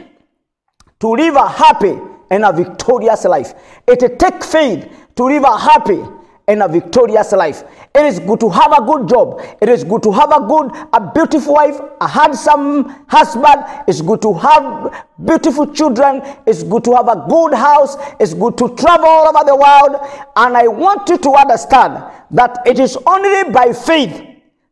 to 1.00 1.08
live 1.10 1.36
a 1.36 1.48
happy 1.48 1.98
and 2.30 2.46
a 2.46 2.52
victorious 2.54 3.26
life. 3.26 3.54
It 3.88 4.20
takes 4.20 4.52
faith 4.52 4.90
to 5.16 5.24
live 5.26 5.44
a 5.44 5.58
happy 5.58 6.02
and 6.48 6.64
a 6.64 6.68
victorious 6.68 7.32
life. 7.32 7.64
It 7.94 8.06
is 8.06 8.20
good 8.20 8.40
to 8.40 8.50
have 8.50 8.72
a 8.72 8.84
good 8.84 9.08
job. 9.08 9.42
It 9.62 9.70
is 9.70 9.84
good 9.84 10.04
to 10.04 10.12
have 10.12 10.32
a 10.32 10.46
good, 10.48 10.72
a 10.94 11.12
beautiful 11.14 11.54
wife, 11.54 11.80
a 12.02 12.08
handsome 12.08 12.90
husband. 13.08 13.64
It's 13.88 14.02
good 14.02 14.22
to 14.24 14.34
have 14.34 15.06
beautiful 15.24 15.68
children. 15.74 16.22
It's 16.46 16.64
good 16.64 16.84
to 16.86 16.94
have 16.96 17.08
a 17.08 17.26
good 17.30 17.54
house. 17.54 17.96
It's 18.20 18.34
good 18.34 18.58
to 18.58 18.76
travel 18.76 19.06
all 19.08 19.28
over 19.28 19.46
the 19.46 19.56
world. 19.56 20.10
And 20.36 20.58
I 20.58 20.68
want 20.68 21.08
you 21.10 21.18
to 21.20 21.32
understand 21.34 22.04
that 22.32 22.58
it 22.66 22.80
is 22.80 22.98
only 23.06 23.52
by 23.52 23.72
faith 23.74 24.22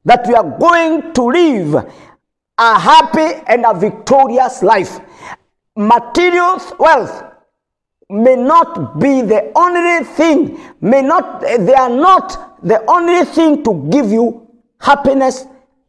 that 0.06 0.26
we 0.28 0.34
are 0.34 0.58
going 0.60 1.14
to 1.14 1.22
live 1.24 1.92
a 2.60 2.78
happy 2.78 3.42
and 3.48 3.66
a 3.66 3.74
victorious 3.74 4.62
life. 4.62 5.00
Material 5.78 6.60
wealth 6.78 7.24
may 8.10 8.36
not 8.36 9.00
be 9.00 9.22
the 9.22 9.52
only 9.56 10.04
thing, 10.04 10.60
may 10.82 11.02
not, 11.02 11.40
they 11.42 11.74
are 11.74 11.90
not 11.90 12.62
the 12.62 12.84
only 12.90 13.24
thing 13.24 13.64
to 13.64 13.88
give 13.90 14.12
you 14.12 14.46
happiness 14.82 15.46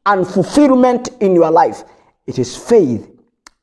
and 0.06 0.26
fulfillment 0.26 1.08
in 1.20 1.34
your 1.34 1.50
life. 1.50 1.82
It 2.26 2.38
is 2.38 2.56
faith 2.56 3.10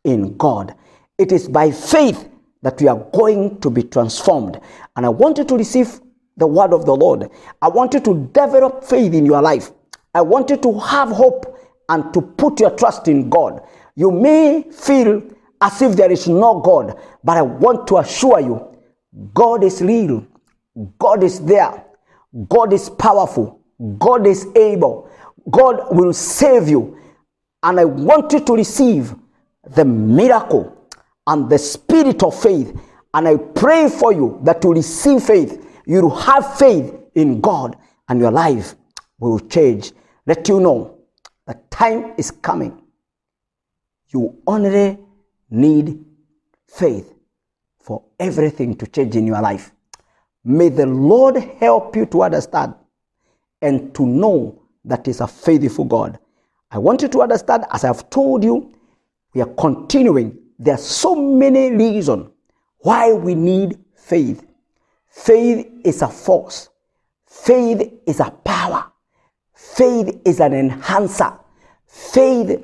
in 0.04 0.36
God. 0.36 0.76
It 1.18 1.32
is 1.32 1.48
by 1.48 1.72
faith 1.72 2.28
that 2.62 2.82
we 2.82 2.90
are 2.90 3.00
going 3.14 3.62
to 3.62 3.70
be 3.70 3.84
transformed. 3.84 4.60
And 4.98 5.06
I 5.06 5.10
want 5.10 5.38
you 5.38 5.46
to 5.46 5.56
receive 5.56 6.02
the 6.36 6.48
word 6.48 6.74
of 6.74 6.86
the 6.86 6.96
Lord. 6.96 7.30
I 7.62 7.70
want 7.70 7.94
you 7.94 8.02
to 8.02 8.28
develop 8.34 8.84
faith 8.84 9.14
in 9.14 9.26
your 9.26 9.42
life. 9.42 9.72
I 10.14 10.22
want 10.22 10.50
you 10.50 10.58
to 10.58 10.80
have 10.80 11.10
hope 11.10 11.57
and 11.90 12.14
to 12.14 12.22
put 12.22 12.60
your 12.60 12.72
trust 12.72 13.08
in 13.08 13.30
God. 13.30 13.62
You 13.96 14.12
may 14.12 14.64
feel 14.72 15.24
as 15.62 15.82
if 15.82 15.96
there 15.96 16.12
is 16.12 16.28
no 16.28 16.60
God, 16.60 17.00
but 17.24 17.38
I 17.38 17.42
want 17.42 17.88
to 17.88 17.98
assure 17.98 18.40
you 18.40 18.78
God 19.34 19.64
is 19.64 19.82
real, 19.82 20.26
God 21.00 21.24
is 21.24 21.40
there, 21.40 21.86
God 22.50 22.74
is 22.74 22.90
powerful, 22.90 23.60
God 23.98 24.28
is 24.28 24.48
able, 24.56 25.10
God 25.50 25.96
will 25.96 26.14
save 26.14 26.68
you. 26.68 27.00
And 27.64 27.80
I 27.80 27.86
want 27.86 28.34
you 28.34 28.42
to 28.42 28.54
receive 28.54 29.16
the 29.66 29.86
miracle 29.86 30.90
and 31.26 31.50
the 31.50 31.58
spirit 31.58 32.22
of 32.24 32.40
faith. 32.40 32.80
And 33.14 33.28
I 33.28 33.38
pray 33.38 33.90
for 33.90 34.14
you 34.14 34.40
that 34.44 34.64
you 34.64 34.74
receive 34.74 35.24
faith. 35.24 35.66
You 35.86 36.10
have 36.10 36.58
faith 36.58 36.94
in 37.16 37.42
God, 37.42 37.78
and 38.10 38.20
your 38.20 38.32
life 38.32 38.76
will 39.20 39.40
change. 39.40 39.94
Let 40.26 40.48
you 40.48 40.60
know 40.60 40.97
the 41.48 41.54
time 41.70 42.14
is 42.18 42.30
coming. 42.30 42.82
You 44.10 44.38
only 44.46 45.00
need 45.50 46.04
faith 46.68 47.14
for 47.80 48.04
everything 48.20 48.76
to 48.76 48.88
change 48.88 49.16
in 49.16 49.26
your 49.26 49.42
life. 49.42 49.72
May 50.44 50.70
the 50.70 50.86
Lord 50.86 51.38
help 51.60 51.96
you 51.96 52.06
to 52.08 52.24
understand 52.24 52.76
and 53.62 53.96
to 53.96 54.06
know 54.06 54.62
that 54.86 55.06
He's 55.06 55.22
a 55.22 55.28
faithful 55.28 55.86
God. 55.86 56.20
I 56.70 56.78
want 56.80 57.02
you 57.02 57.08
to 57.08 57.22
understand, 57.22 57.66
as 57.72 57.86
I've 57.86 58.10
told 58.10 58.44
you, 58.44 58.74
we 59.34 59.42
are 59.42 59.54
continuing. 59.54 60.38
There 60.60 60.74
are 60.74 60.78
so 60.78 61.16
many 61.16 61.72
reasons 61.72 62.30
why 62.80 63.14
we 63.14 63.36
need 63.36 63.80
faith. 63.96 64.46
Faith 65.10 65.68
is 65.84 66.02
a 66.02 66.08
force, 66.08 66.70
faith 67.26 68.02
is 68.06 68.20
a 68.20 68.32
power. 68.32 68.92
Faith 69.58 70.22
is 70.26 70.40
an 70.40 70.54
enhancer. 70.54 71.34
Faith 71.88 72.64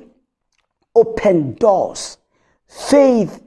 opens 0.94 1.58
doors. 1.58 2.18
Faith 2.68 3.42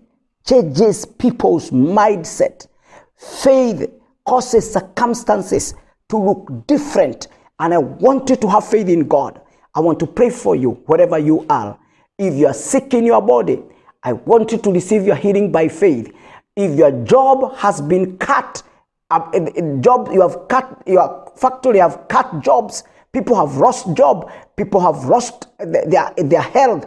changes 0.46 1.06
people's 1.06 1.72
mindset. 1.72 2.68
Faith 3.16 3.90
causes 4.26 4.72
circumstances 4.72 5.74
to 6.10 6.18
look 6.18 6.68
different 6.68 7.28
And 7.60 7.74
I 7.74 7.78
want 7.80 8.30
you 8.30 8.36
to 8.36 8.50
have 8.50 8.68
faith 8.68 8.88
in 8.88 9.08
God. 9.08 9.42
I 9.74 9.80
want 9.80 10.00
to 10.00 10.08
pray 10.08 10.30
for 10.30 10.56
you 10.56 10.72
wherever 10.86 11.18
you 11.18 11.46
are. 11.50 11.78
If 12.18 12.36
you 12.36 12.48
are 12.48 12.54
sick 12.54 12.94
in 12.94 13.06
your 13.06 13.22
body, 13.22 13.62
I 14.04 14.14
want 14.14 14.52
you 14.52 14.58
to 14.60 14.72
receive 14.72 15.06
your 15.06 15.16
healing 15.16 15.52
by 15.52 15.68
faith. 15.68 16.14
If 16.56 16.78
your 16.78 16.92
job 17.04 17.56
has 17.58 17.82
been 17.82 18.18
cut, 18.18 18.64
uh, 19.10 19.30
a 19.34 19.78
job 19.80 20.10
you 20.12 20.22
have 20.22 20.48
cut, 20.48 20.84
your 20.86 21.32
factory 21.36 21.80
have 21.80 22.08
cut 22.08 22.42
jobs, 22.42 22.84
people 23.14 23.36
have 23.36 23.58
lost 23.58 23.94
job, 23.96 24.32
people 24.56 24.80
have 24.80 25.06
lost 25.06 25.48
their, 25.60 26.14
their 26.18 26.42
health, 26.42 26.86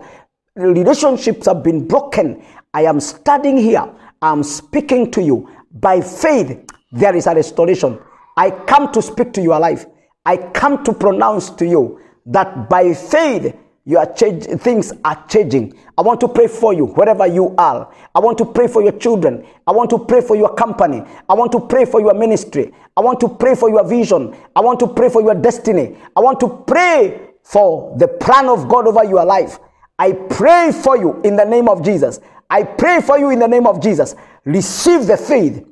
relationships 0.56 1.46
have 1.46 1.62
been 1.62 1.87
broken. 1.87 2.42
I 2.74 2.83
am 2.85 3.00
standing 3.00 3.56
here, 3.56 3.88
I'm 4.22 4.42
speaking 4.42 5.11
to 5.12 5.22
you. 5.22 5.48
By 5.72 6.00
faith, 6.00 6.64
there 6.92 7.14
is 7.14 7.26
a 7.26 7.35
restoration. 7.35 7.98
I 8.37 8.50
come 8.50 8.92
to 8.92 9.02
speak 9.02 9.33
to 9.35 9.42
your 9.42 9.59
life. 9.59 9.87
I 10.24 10.37
come 10.37 10.85
to 10.85 10.92
pronounce 10.92 11.50
to 11.50 11.66
you 11.66 12.00
that 12.26 12.68
by 12.68 12.94
faith, 12.94 13.54
your 13.85 14.07
change, 14.14 14.45
things 14.61 14.93
are 15.05 15.25
changing. 15.29 15.75
I 15.97 16.03
want 16.03 16.21
to 16.21 16.29
pray 16.29 16.47
for 16.47 16.73
you 16.73 16.87
wherever 16.87 17.27
you 17.27 17.55
are. 17.57 17.93
I 18.14 18.21
want 18.21 18.38
to 18.38 18.45
pray 18.45 18.69
for 18.69 18.83
your 18.83 18.93
children. 18.93 19.45
I 19.66 19.73
want 19.73 19.90
to 19.90 19.99
pray 19.99 20.21
for 20.21 20.37
your 20.37 20.55
company. 20.55 21.03
I 21.29 21.35
want 21.35 21.53
to 21.53 21.61
pray 21.61 21.85
for 21.85 22.01
your 22.01 22.14
ministry. 22.14 22.73
I 22.97 23.01
want 23.01 23.21
to 23.21 23.29
pray 23.29 23.55
for 23.55 23.71
your 23.71 23.87
vision. 23.87 24.37
I 24.55 24.61
want 24.61 24.81
to 24.81 24.87
pray 24.87 25.09
for 25.09 25.23
your 25.23 25.35
destiny. 25.35 25.97
I 26.16 26.21
want 26.21 26.40
to 26.40 26.49
pray 26.66 27.31
for 27.43 27.97
the 27.99 28.09
plan 28.09 28.49
of 28.49 28.69
God 28.69 28.87
over 28.87 29.05
your 29.05 29.25
life. 29.25 29.59
I 29.99 30.12
pray 30.12 30.73
for 30.73 30.97
you 30.97 31.21
in 31.23 31.37
the 31.37 31.45
name 31.45 31.69
of 31.69 31.85
Jesus. 31.85 32.21
I 32.49 32.62
pray 32.64 33.01
for 33.01 33.19
you 33.19 33.31
in 33.31 33.38
the 33.38 33.49
name 33.49 33.66
of 33.66 33.83
Jesus. 33.83 34.14
Receive 34.45 35.07
the 35.07 35.16
faith 35.16 35.66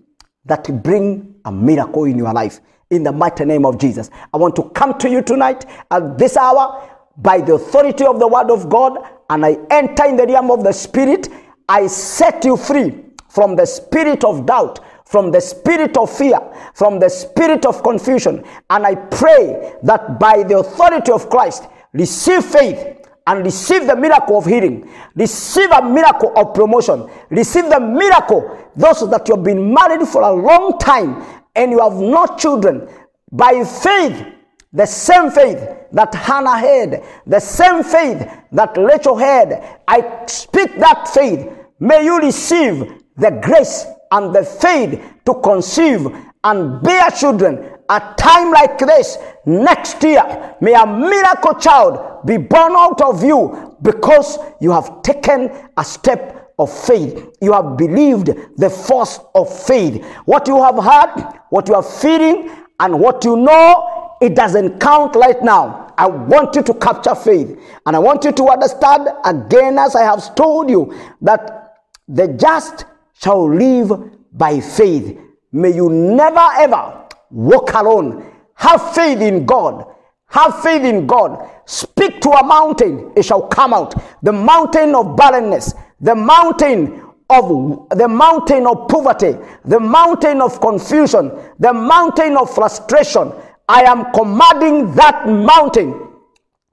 that 0.44 0.82
bring 0.82 1.34
a 1.44 1.52
miracle 1.52 2.04
in 2.04 2.18
your 2.18 2.32
life 2.32 2.60
in 2.90 3.02
the 3.02 3.12
mighty 3.12 3.44
name 3.44 3.66
of 3.66 3.78
Jesus. 3.78 4.10
I 4.32 4.36
want 4.38 4.56
to 4.56 4.62
come 4.70 4.98
to 4.98 5.10
you 5.10 5.22
tonight 5.22 5.66
at 5.90 6.16
this 6.18 6.36
hour 6.36 6.97
by 7.18 7.40
the 7.40 7.54
authority 7.54 8.04
of 8.04 8.18
the 8.18 8.26
word 8.26 8.50
of 8.50 8.68
God 8.68 8.98
and 9.30 9.44
I 9.44 9.58
enter 9.70 10.06
in 10.06 10.16
the 10.16 10.26
realm 10.26 10.50
of 10.50 10.64
the 10.64 10.72
spirit. 10.72 11.28
I 11.68 11.86
set 11.86 12.44
you 12.44 12.56
free 12.56 13.04
from 13.28 13.56
the 13.56 13.66
spirit 13.66 14.24
of 14.24 14.46
doubt, 14.46 14.80
from 15.04 15.30
the 15.30 15.40
spirit 15.40 15.96
of 15.96 16.10
fear, 16.10 16.38
from 16.74 16.98
the 16.98 17.08
spirit 17.08 17.66
of 17.66 17.82
confusion. 17.82 18.44
And 18.70 18.86
I 18.86 18.94
pray 18.94 19.74
that 19.82 20.18
by 20.18 20.42
the 20.44 20.58
authority 20.58 21.12
of 21.12 21.28
Christ, 21.28 21.64
receive 21.92 22.44
faith 22.44 23.06
and 23.26 23.44
receive 23.44 23.86
the 23.86 23.96
miracle 23.96 24.38
of 24.38 24.46
healing, 24.46 24.90
receive 25.14 25.70
a 25.70 25.82
miracle 25.82 26.32
of 26.36 26.54
promotion, 26.54 27.10
receive 27.28 27.68
the 27.68 27.80
miracle. 27.80 28.58
Those 28.76 29.08
that 29.10 29.28
you've 29.28 29.42
been 29.44 29.74
married 29.74 30.06
for 30.08 30.22
a 30.22 30.32
long 30.32 30.78
time 30.78 31.22
and 31.54 31.70
you 31.70 31.80
have 31.80 31.98
not 31.98 32.38
children, 32.38 32.88
by 33.30 33.62
faith, 33.64 34.24
the 34.72 34.86
same 34.86 35.30
faith 35.30 35.58
that 35.92 36.14
Hannah 36.14 36.58
had, 36.58 37.02
the 37.26 37.40
same 37.40 37.82
faith 37.82 38.28
that 38.52 38.76
Rachel 38.76 39.16
had, 39.16 39.80
I 39.86 40.24
speak 40.26 40.76
that 40.78 41.08
faith. 41.08 41.48
May 41.80 42.04
you 42.04 42.18
receive 42.18 42.92
the 43.16 43.30
grace 43.42 43.86
and 44.10 44.34
the 44.34 44.44
faith 44.44 45.00
to 45.26 45.34
conceive 45.42 46.06
and 46.44 46.82
bear 46.82 47.10
children. 47.10 47.74
A 47.90 48.14
time 48.18 48.52
like 48.52 48.78
this 48.78 49.16
next 49.46 50.02
year 50.02 50.56
may 50.60 50.74
a 50.74 50.86
miracle 50.86 51.54
child 51.54 52.26
be 52.26 52.36
born 52.36 52.72
out 52.76 53.00
of 53.00 53.24
you 53.24 53.76
because 53.80 54.38
you 54.60 54.70
have 54.70 55.00
taken 55.02 55.50
a 55.78 55.84
step 55.84 56.52
of 56.58 56.70
faith. 56.70 57.26
You 57.40 57.52
have 57.54 57.78
believed 57.78 58.30
the 58.58 58.68
force 58.68 59.20
of 59.34 59.48
faith. 59.64 60.04
What 60.26 60.46
you 60.48 60.62
have 60.62 60.76
heard 60.76 61.38
what 61.50 61.68
you 61.68 61.74
are 61.74 61.82
feeling 61.82 62.50
and 62.80 63.00
what 63.00 63.24
you 63.24 63.36
know 63.36 63.97
it 64.20 64.34
doesn't 64.34 64.78
count 64.80 65.14
right 65.16 65.42
now 65.42 65.92
i 65.98 66.06
want 66.06 66.54
you 66.54 66.62
to 66.62 66.74
capture 66.74 67.14
faith 67.14 67.58
and 67.86 67.96
i 67.96 67.98
want 67.98 68.24
you 68.24 68.32
to 68.32 68.48
understand 68.48 69.08
again 69.24 69.78
as 69.78 69.94
i 69.96 70.02
have 70.02 70.34
told 70.34 70.68
you 70.70 70.94
that 71.20 71.76
the 72.08 72.28
just 72.28 72.84
shall 73.14 73.48
live 73.52 73.90
by 74.32 74.60
faith 74.60 75.18
may 75.52 75.70
you 75.74 75.88
never 75.88 76.46
ever 76.58 76.98
walk 77.30 77.72
alone. 77.74 78.32
Have 78.54 78.94
faith 78.94 79.20
in 79.20 79.46
God. 79.46 79.86
Have 80.26 80.62
faith 80.62 80.82
in 80.82 81.06
God. 81.06 81.48
Speak 81.66 82.20
to 82.22 82.30
a 82.30 82.44
mountain, 82.44 83.12
it 83.16 83.24
shall 83.24 83.42
come 83.42 83.72
out. 83.72 83.94
The 84.22 84.32
mountain 84.32 84.94
of 84.94 85.16
barrenness, 85.16 85.74
the 86.00 86.14
mountain 86.14 87.02
of 87.30 87.88
the 87.90 88.08
mountain 88.08 88.66
of 88.66 88.88
poverty, 88.88 89.36
the 89.64 89.78
mountain 89.78 90.40
of 90.40 90.60
confusion, 90.60 91.30
the 91.58 91.72
mountain 91.72 92.36
of 92.36 92.54
frustration. 92.54 93.32
I 93.68 93.82
am 93.82 94.12
commanding 94.12 94.94
that 94.94 95.28
mountain 95.28 96.08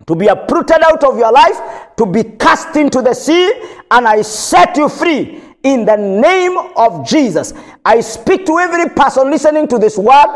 to 0.07 0.15
be 0.15 0.27
uprooted 0.27 0.81
out 0.83 1.03
of 1.03 1.17
your 1.17 1.31
life, 1.31 1.59
to 1.97 2.05
be 2.05 2.23
cast 2.23 2.75
into 2.75 3.01
the 3.01 3.13
sea, 3.13 3.51
and 3.91 4.07
I 4.07 4.21
set 4.21 4.77
you 4.77 4.87
free 4.87 5.41
in 5.63 5.83
the 5.83 5.97
name 5.97 6.55
of 6.77 7.07
Jesus. 7.07 7.53
I 7.83 7.99
speak 8.01 8.45
to 8.45 8.59
every 8.59 8.89
person 8.89 9.31
listening 9.31 9.67
to 9.69 9.79
this 9.79 9.97
word. 9.97 10.27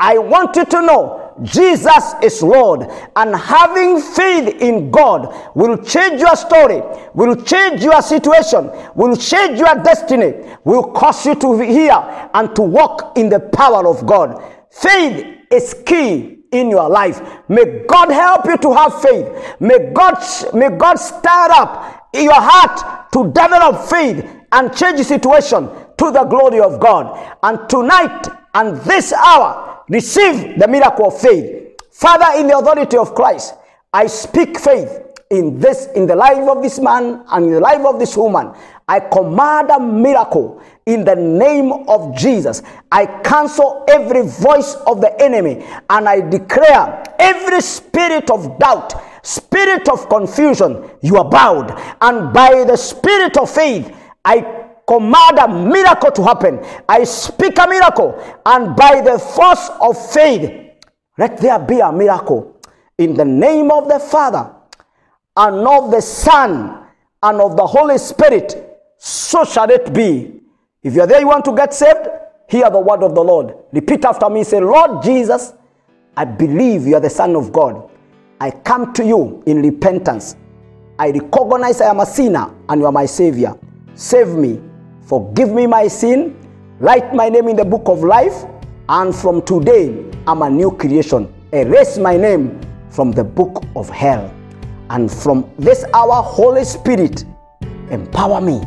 I 0.00 0.18
want 0.18 0.56
you 0.56 0.64
to 0.64 0.82
know 0.82 1.34
Jesus 1.42 2.14
is 2.20 2.42
Lord, 2.42 2.88
and 3.16 3.34
having 3.36 4.00
faith 4.00 4.60
in 4.60 4.90
God 4.90 5.32
will 5.54 5.78
change 5.78 6.20
your 6.20 6.34
story, 6.36 6.82
will 7.14 7.36
change 7.36 7.82
your 7.82 8.02
situation, 8.02 8.70
will 8.96 9.16
change 9.16 9.58
your 9.58 9.74
destiny, 9.76 10.34
will 10.64 10.90
cause 10.90 11.24
you 11.24 11.36
to 11.36 11.60
hear 11.60 11.92
and 12.34 12.54
to 12.56 12.62
walk 12.62 13.16
in 13.16 13.28
the 13.28 13.40
power 13.40 13.86
of 13.86 14.04
God. 14.04 14.42
Faith 14.70 15.41
is 15.52 15.74
key 15.86 16.38
in 16.52 16.70
your 16.70 16.88
life. 16.88 17.20
May 17.48 17.84
God 17.86 18.10
help 18.10 18.46
you 18.46 18.56
to 18.58 18.72
have 18.74 19.00
faith. 19.02 19.56
May 19.60 19.92
God 19.92 20.18
may 20.54 20.70
God 20.70 20.96
stir 20.96 21.48
up 21.50 22.08
in 22.12 22.24
your 22.24 22.40
heart 22.40 23.12
to 23.12 23.24
develop 23.32 23.88
faith 23.88 24.24
and 24.52 24.74
change 24.76 24.98
the 24.98 25.04
situation 25.04 25.68
to 25.96 26.10
the 26.10 26.24
glory 26.24 26.60
of 26.60 26.78
God. 26.78 27.36
And 27.42 27.68
tonight 27.68 28.28
and 28.54 28.76
this 28.82 29.12
hour, 29.12 29.82
receive 29.88 30.58
the 30.58 30.68
miracle 30.68 31.06
of 31.06 31.18
faith. 31.20 31.80
Father, 31.90 32.38
in 32.38 32.46
the 32.48 32.58
authority 32.58 32.96
of 32.96 33.14
Christ, 33.14 33.54
I 33.92 34.06
speak 34.06 34.58
faith 34.58 34.90
in 35.30 35.58
this, 35.58 35.86
in 35.94 36.06
the 36.06 36.16
life 36.16 36.48
of 36.48 36.62
this 36.62 36.78
man 36.78 37.24
and 37.30 37.46
in 37.46 37.52
the 37.52 37.60
life 37.60 37.84
of 37.86 37.98
this 37.98 38.16
woman. 38.16 38.52
I 38.92 39.00
command 39.00 39.70
a 39.70 39.80
miracle 39.80 40.60
in 40.84 41.02
the 41.02 41.16
name 41.16 41.72
of 41.88 42.14
Jesus. 42.14 42.62
I 42.90 43.06
cancel 43.06 43.86
every 43.88 44.20
voice 44.20 44.74
of 44.86 45.00
the 45.00 45.18
enemy 45.18 45.64
and 45.88 46.06
I 46.06 46.20
declare 46.20 47.02
every 47.18 47.62
spirit 47.62 48.28
of 48.28 48.58
doubt, 48.58 48.92
spirit 49.24 49.88
of 49.88 50.10
confusion, 50.10 50.90
you 51.00 51.16
are 51.16 51.24
bowed. 51.24 51.70
And 52.02 52.34
by 52.34 52.64
the 52.64 52.76
spirit 52.76 53.38
of 53.38 53.48
faith, 53.48 53.96
I 54.26 54.66
command 54.86 55.38
a 55.38 55.48
miracle 55.48 56.10
to 56.10 56.22
happen. 56.22 56.62
I 56.86 57.04
speak 57.04 57.56
a 57.58 57.66
miracle, 57.66 58.12
and 58.44 58.76
by 58.76 59.00
the 59.00 59.18
force 59.18 59.70
of 59.80 60.12
faith, 60.12 60.70
let 61.16 61.38
there 61.38 61.58
be 61.58 61.80
a 61.80 61.90
miracle. 61.90 62.60
In 62.98 63.14
the 63.14 63.24
name 63.24 63.70
of 63.70 63.88
the 63.88 63.98
Father, 63.98 64.54
and 65.34 65.66
of 65.66 65.90
the 65.90 66.02
Son, 66.02 66.84
and 67.22 67.40
of 67.40 67.56
the 67.56 67.66
Holy 67.66 67.96
Spirit, 67.98 68.61
so 69.04 69.44
shall 69.44 69.68
it 69.68 69.92
be. 69.92 70.30
If 70.80 70.94
you're 70.94 71.08
there, 71.08 71.18
you 71.18 71.26
want 71.26 71.44
to 71.46 71.56
get 71.56 71.74
saved, 71.74 72.06
hear 72.48 72.70
the 72.70 72.78
word 72.78 73.02
of 73.02 73.16
the 73.16 73.20
Lord. 73.20 73.52
Repeat 73.72 74.04
after 74.04 74.30
me 74.30 74.44
say, 74.44 74.60
Lord 74.60 75.02
Jesus, 75.02 75.54
I 76.16 76.24
believe 76.24 76.86
you 76.86 76.94
are 76.94 77.00
the 77.00 77.10
Son 77.10 77.34
of 77.34 77.52
God. 77.52 77.90
I 78.40 78.52
come 78.52 78.92
to 78.92 79.04
you 79.04 79.42
in 79.46 79.60
repentance. 79.60 80.36
I 81.00 81.10
recognize 81.10 81.80
I 81.80 81.90
am 81.90 81.98
a 81.98 82.06
sinner 82.06 82.54
and 82.68 82.80
you 82.80 82.86
are 82.86 82.92
my 82.92 83.06
Savior. 83.06 83.58
Save 83.94 84.36
me, 84.36 84.60
forgive 85.00 85.50
me 85.50 85.66
my 85.66 85.88
sin, 85.88 86.38
write 86.78 87.12
my 87.12 87.28
name 87.28 87.48
in 87.48 87.56
the 87.56 87.64
book 87.64 87.88
of 87.88 88.04
life, 88.04 88.44
and 88.88 89.12
from 89.12 89.42
today 89.42 90.08
I'm 90.28 90.42
a 90.42 90.50
new 90.50 90.70
creation. 90.70 91.34
Erase 91.52 91.98
my 91.98 92.16
name 92.16 92.60
from 92.88 93.10
the 93.10 93.24
book 93.24 93.64
of 93.74 93.88
hell. 93.88 94.32
And 94.90 95.10
from 95.10 95.50
this 95.58 95.84
hour, 95.92 96.22
Holy 96.22 96.64
Spirit, 96.64 97.24
empower 97.90 98.40
me 98.40 98.62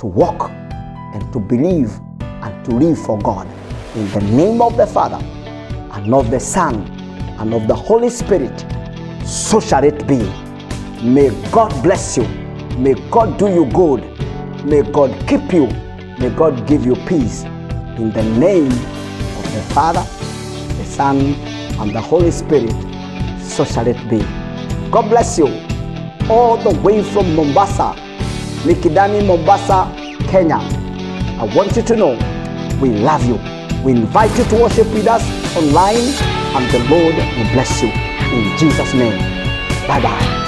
to 0.00 0.06
walk 0.06 0.50
and 0.50 1.32
to 1.32 1.38
believe 1.38 1.92
and 2.20 2.64
to 2.64 2.72
live 2.72 2.98
for 2.98 3.18
God. 3.18 3.46
In 3.94 4.10
the 4.12 4.20
name 4.20 4.62
of 4.62 4.76
the 4.76 4.86
Father, 4.86 5.22
and 5.92 6.14
of 6.14 6.30
the 6.30 6.40
Son, 6.40 6.74
and 7.38 7.52
of 7.52 7.68
the 7.68 7.74
Holy 7.74 8.08
Spirit, 8.08 8.64
so 9.26 9.60
shall 9.60 9.84
it 9.84 10.06
be. 10.06 10.18
May 11.02 11.30
God 11.50 11.70
bless 11.82 12.16
you. 12.16 12.26
May 12.78 12.94
God 13.10 13.38
do 13.38 13.48
you 13.48 13.66
good. 13.66 14.02
May 14.64 14.82
God 14.82 15.10
keep 15.28 15.52
you. 15.52 15.66
May 16.18 16.30
God 16.30 16.66
give 16.66 16.86
you 16.86 16.94
peace. 17.06 17.44
In 17.98 18.10
the 18.12 18.22
name 18.22 18.72
of 18.72 19.54
the 19.54 19.62
Father, 19.74 20.02
the 20.78 20.84
Son, 20.84 21.18
and 21.80 21.94
the 21.94 22.00
Holy 22.00 22.30
Spirit, 22.30 22.74
so 23.42 23.64
shall 23.64 23.86
it 23.86 23.98
be. 24.08 24.20
God 24.90 25.10
bless 25.10 25.36
you. 25.36 25.48
All 26.30 26.56
the 26.56 26.78
way 26.80 27.02
from 27.02 27.34
Mombasa, 27.34 27.94
Mikindani, 28.64 29.26
Mombasa, 29.26 29.88
Kenya. 30.28 30.58
I 31.40 31.44
want 31.56 31.74
you 31.76 31.82
to 31.82 31.96
know 31.96 32.12
we 32.80 32.90
love 32.90 33.24
you. 33.24 33.38
We 33.82 33.92
invite 33.92 34.36
you 34.36 34.44
to 34.44 34.56
worship 34.62 34.86
with 34.88 35.06
us 35.06 35.22
online 35.56 35.96
and 36.54 36.70
the 36.70 36.78
Lord 36.90 37.14
will 37.16 37.52
bless 37.52 37.82
you. 37.82 37.88
In 37.88 38.56
Jesus' 38.58 38.92
name, 38.94 39.18
bye 39.88 40.00
bye. 40.02 40.39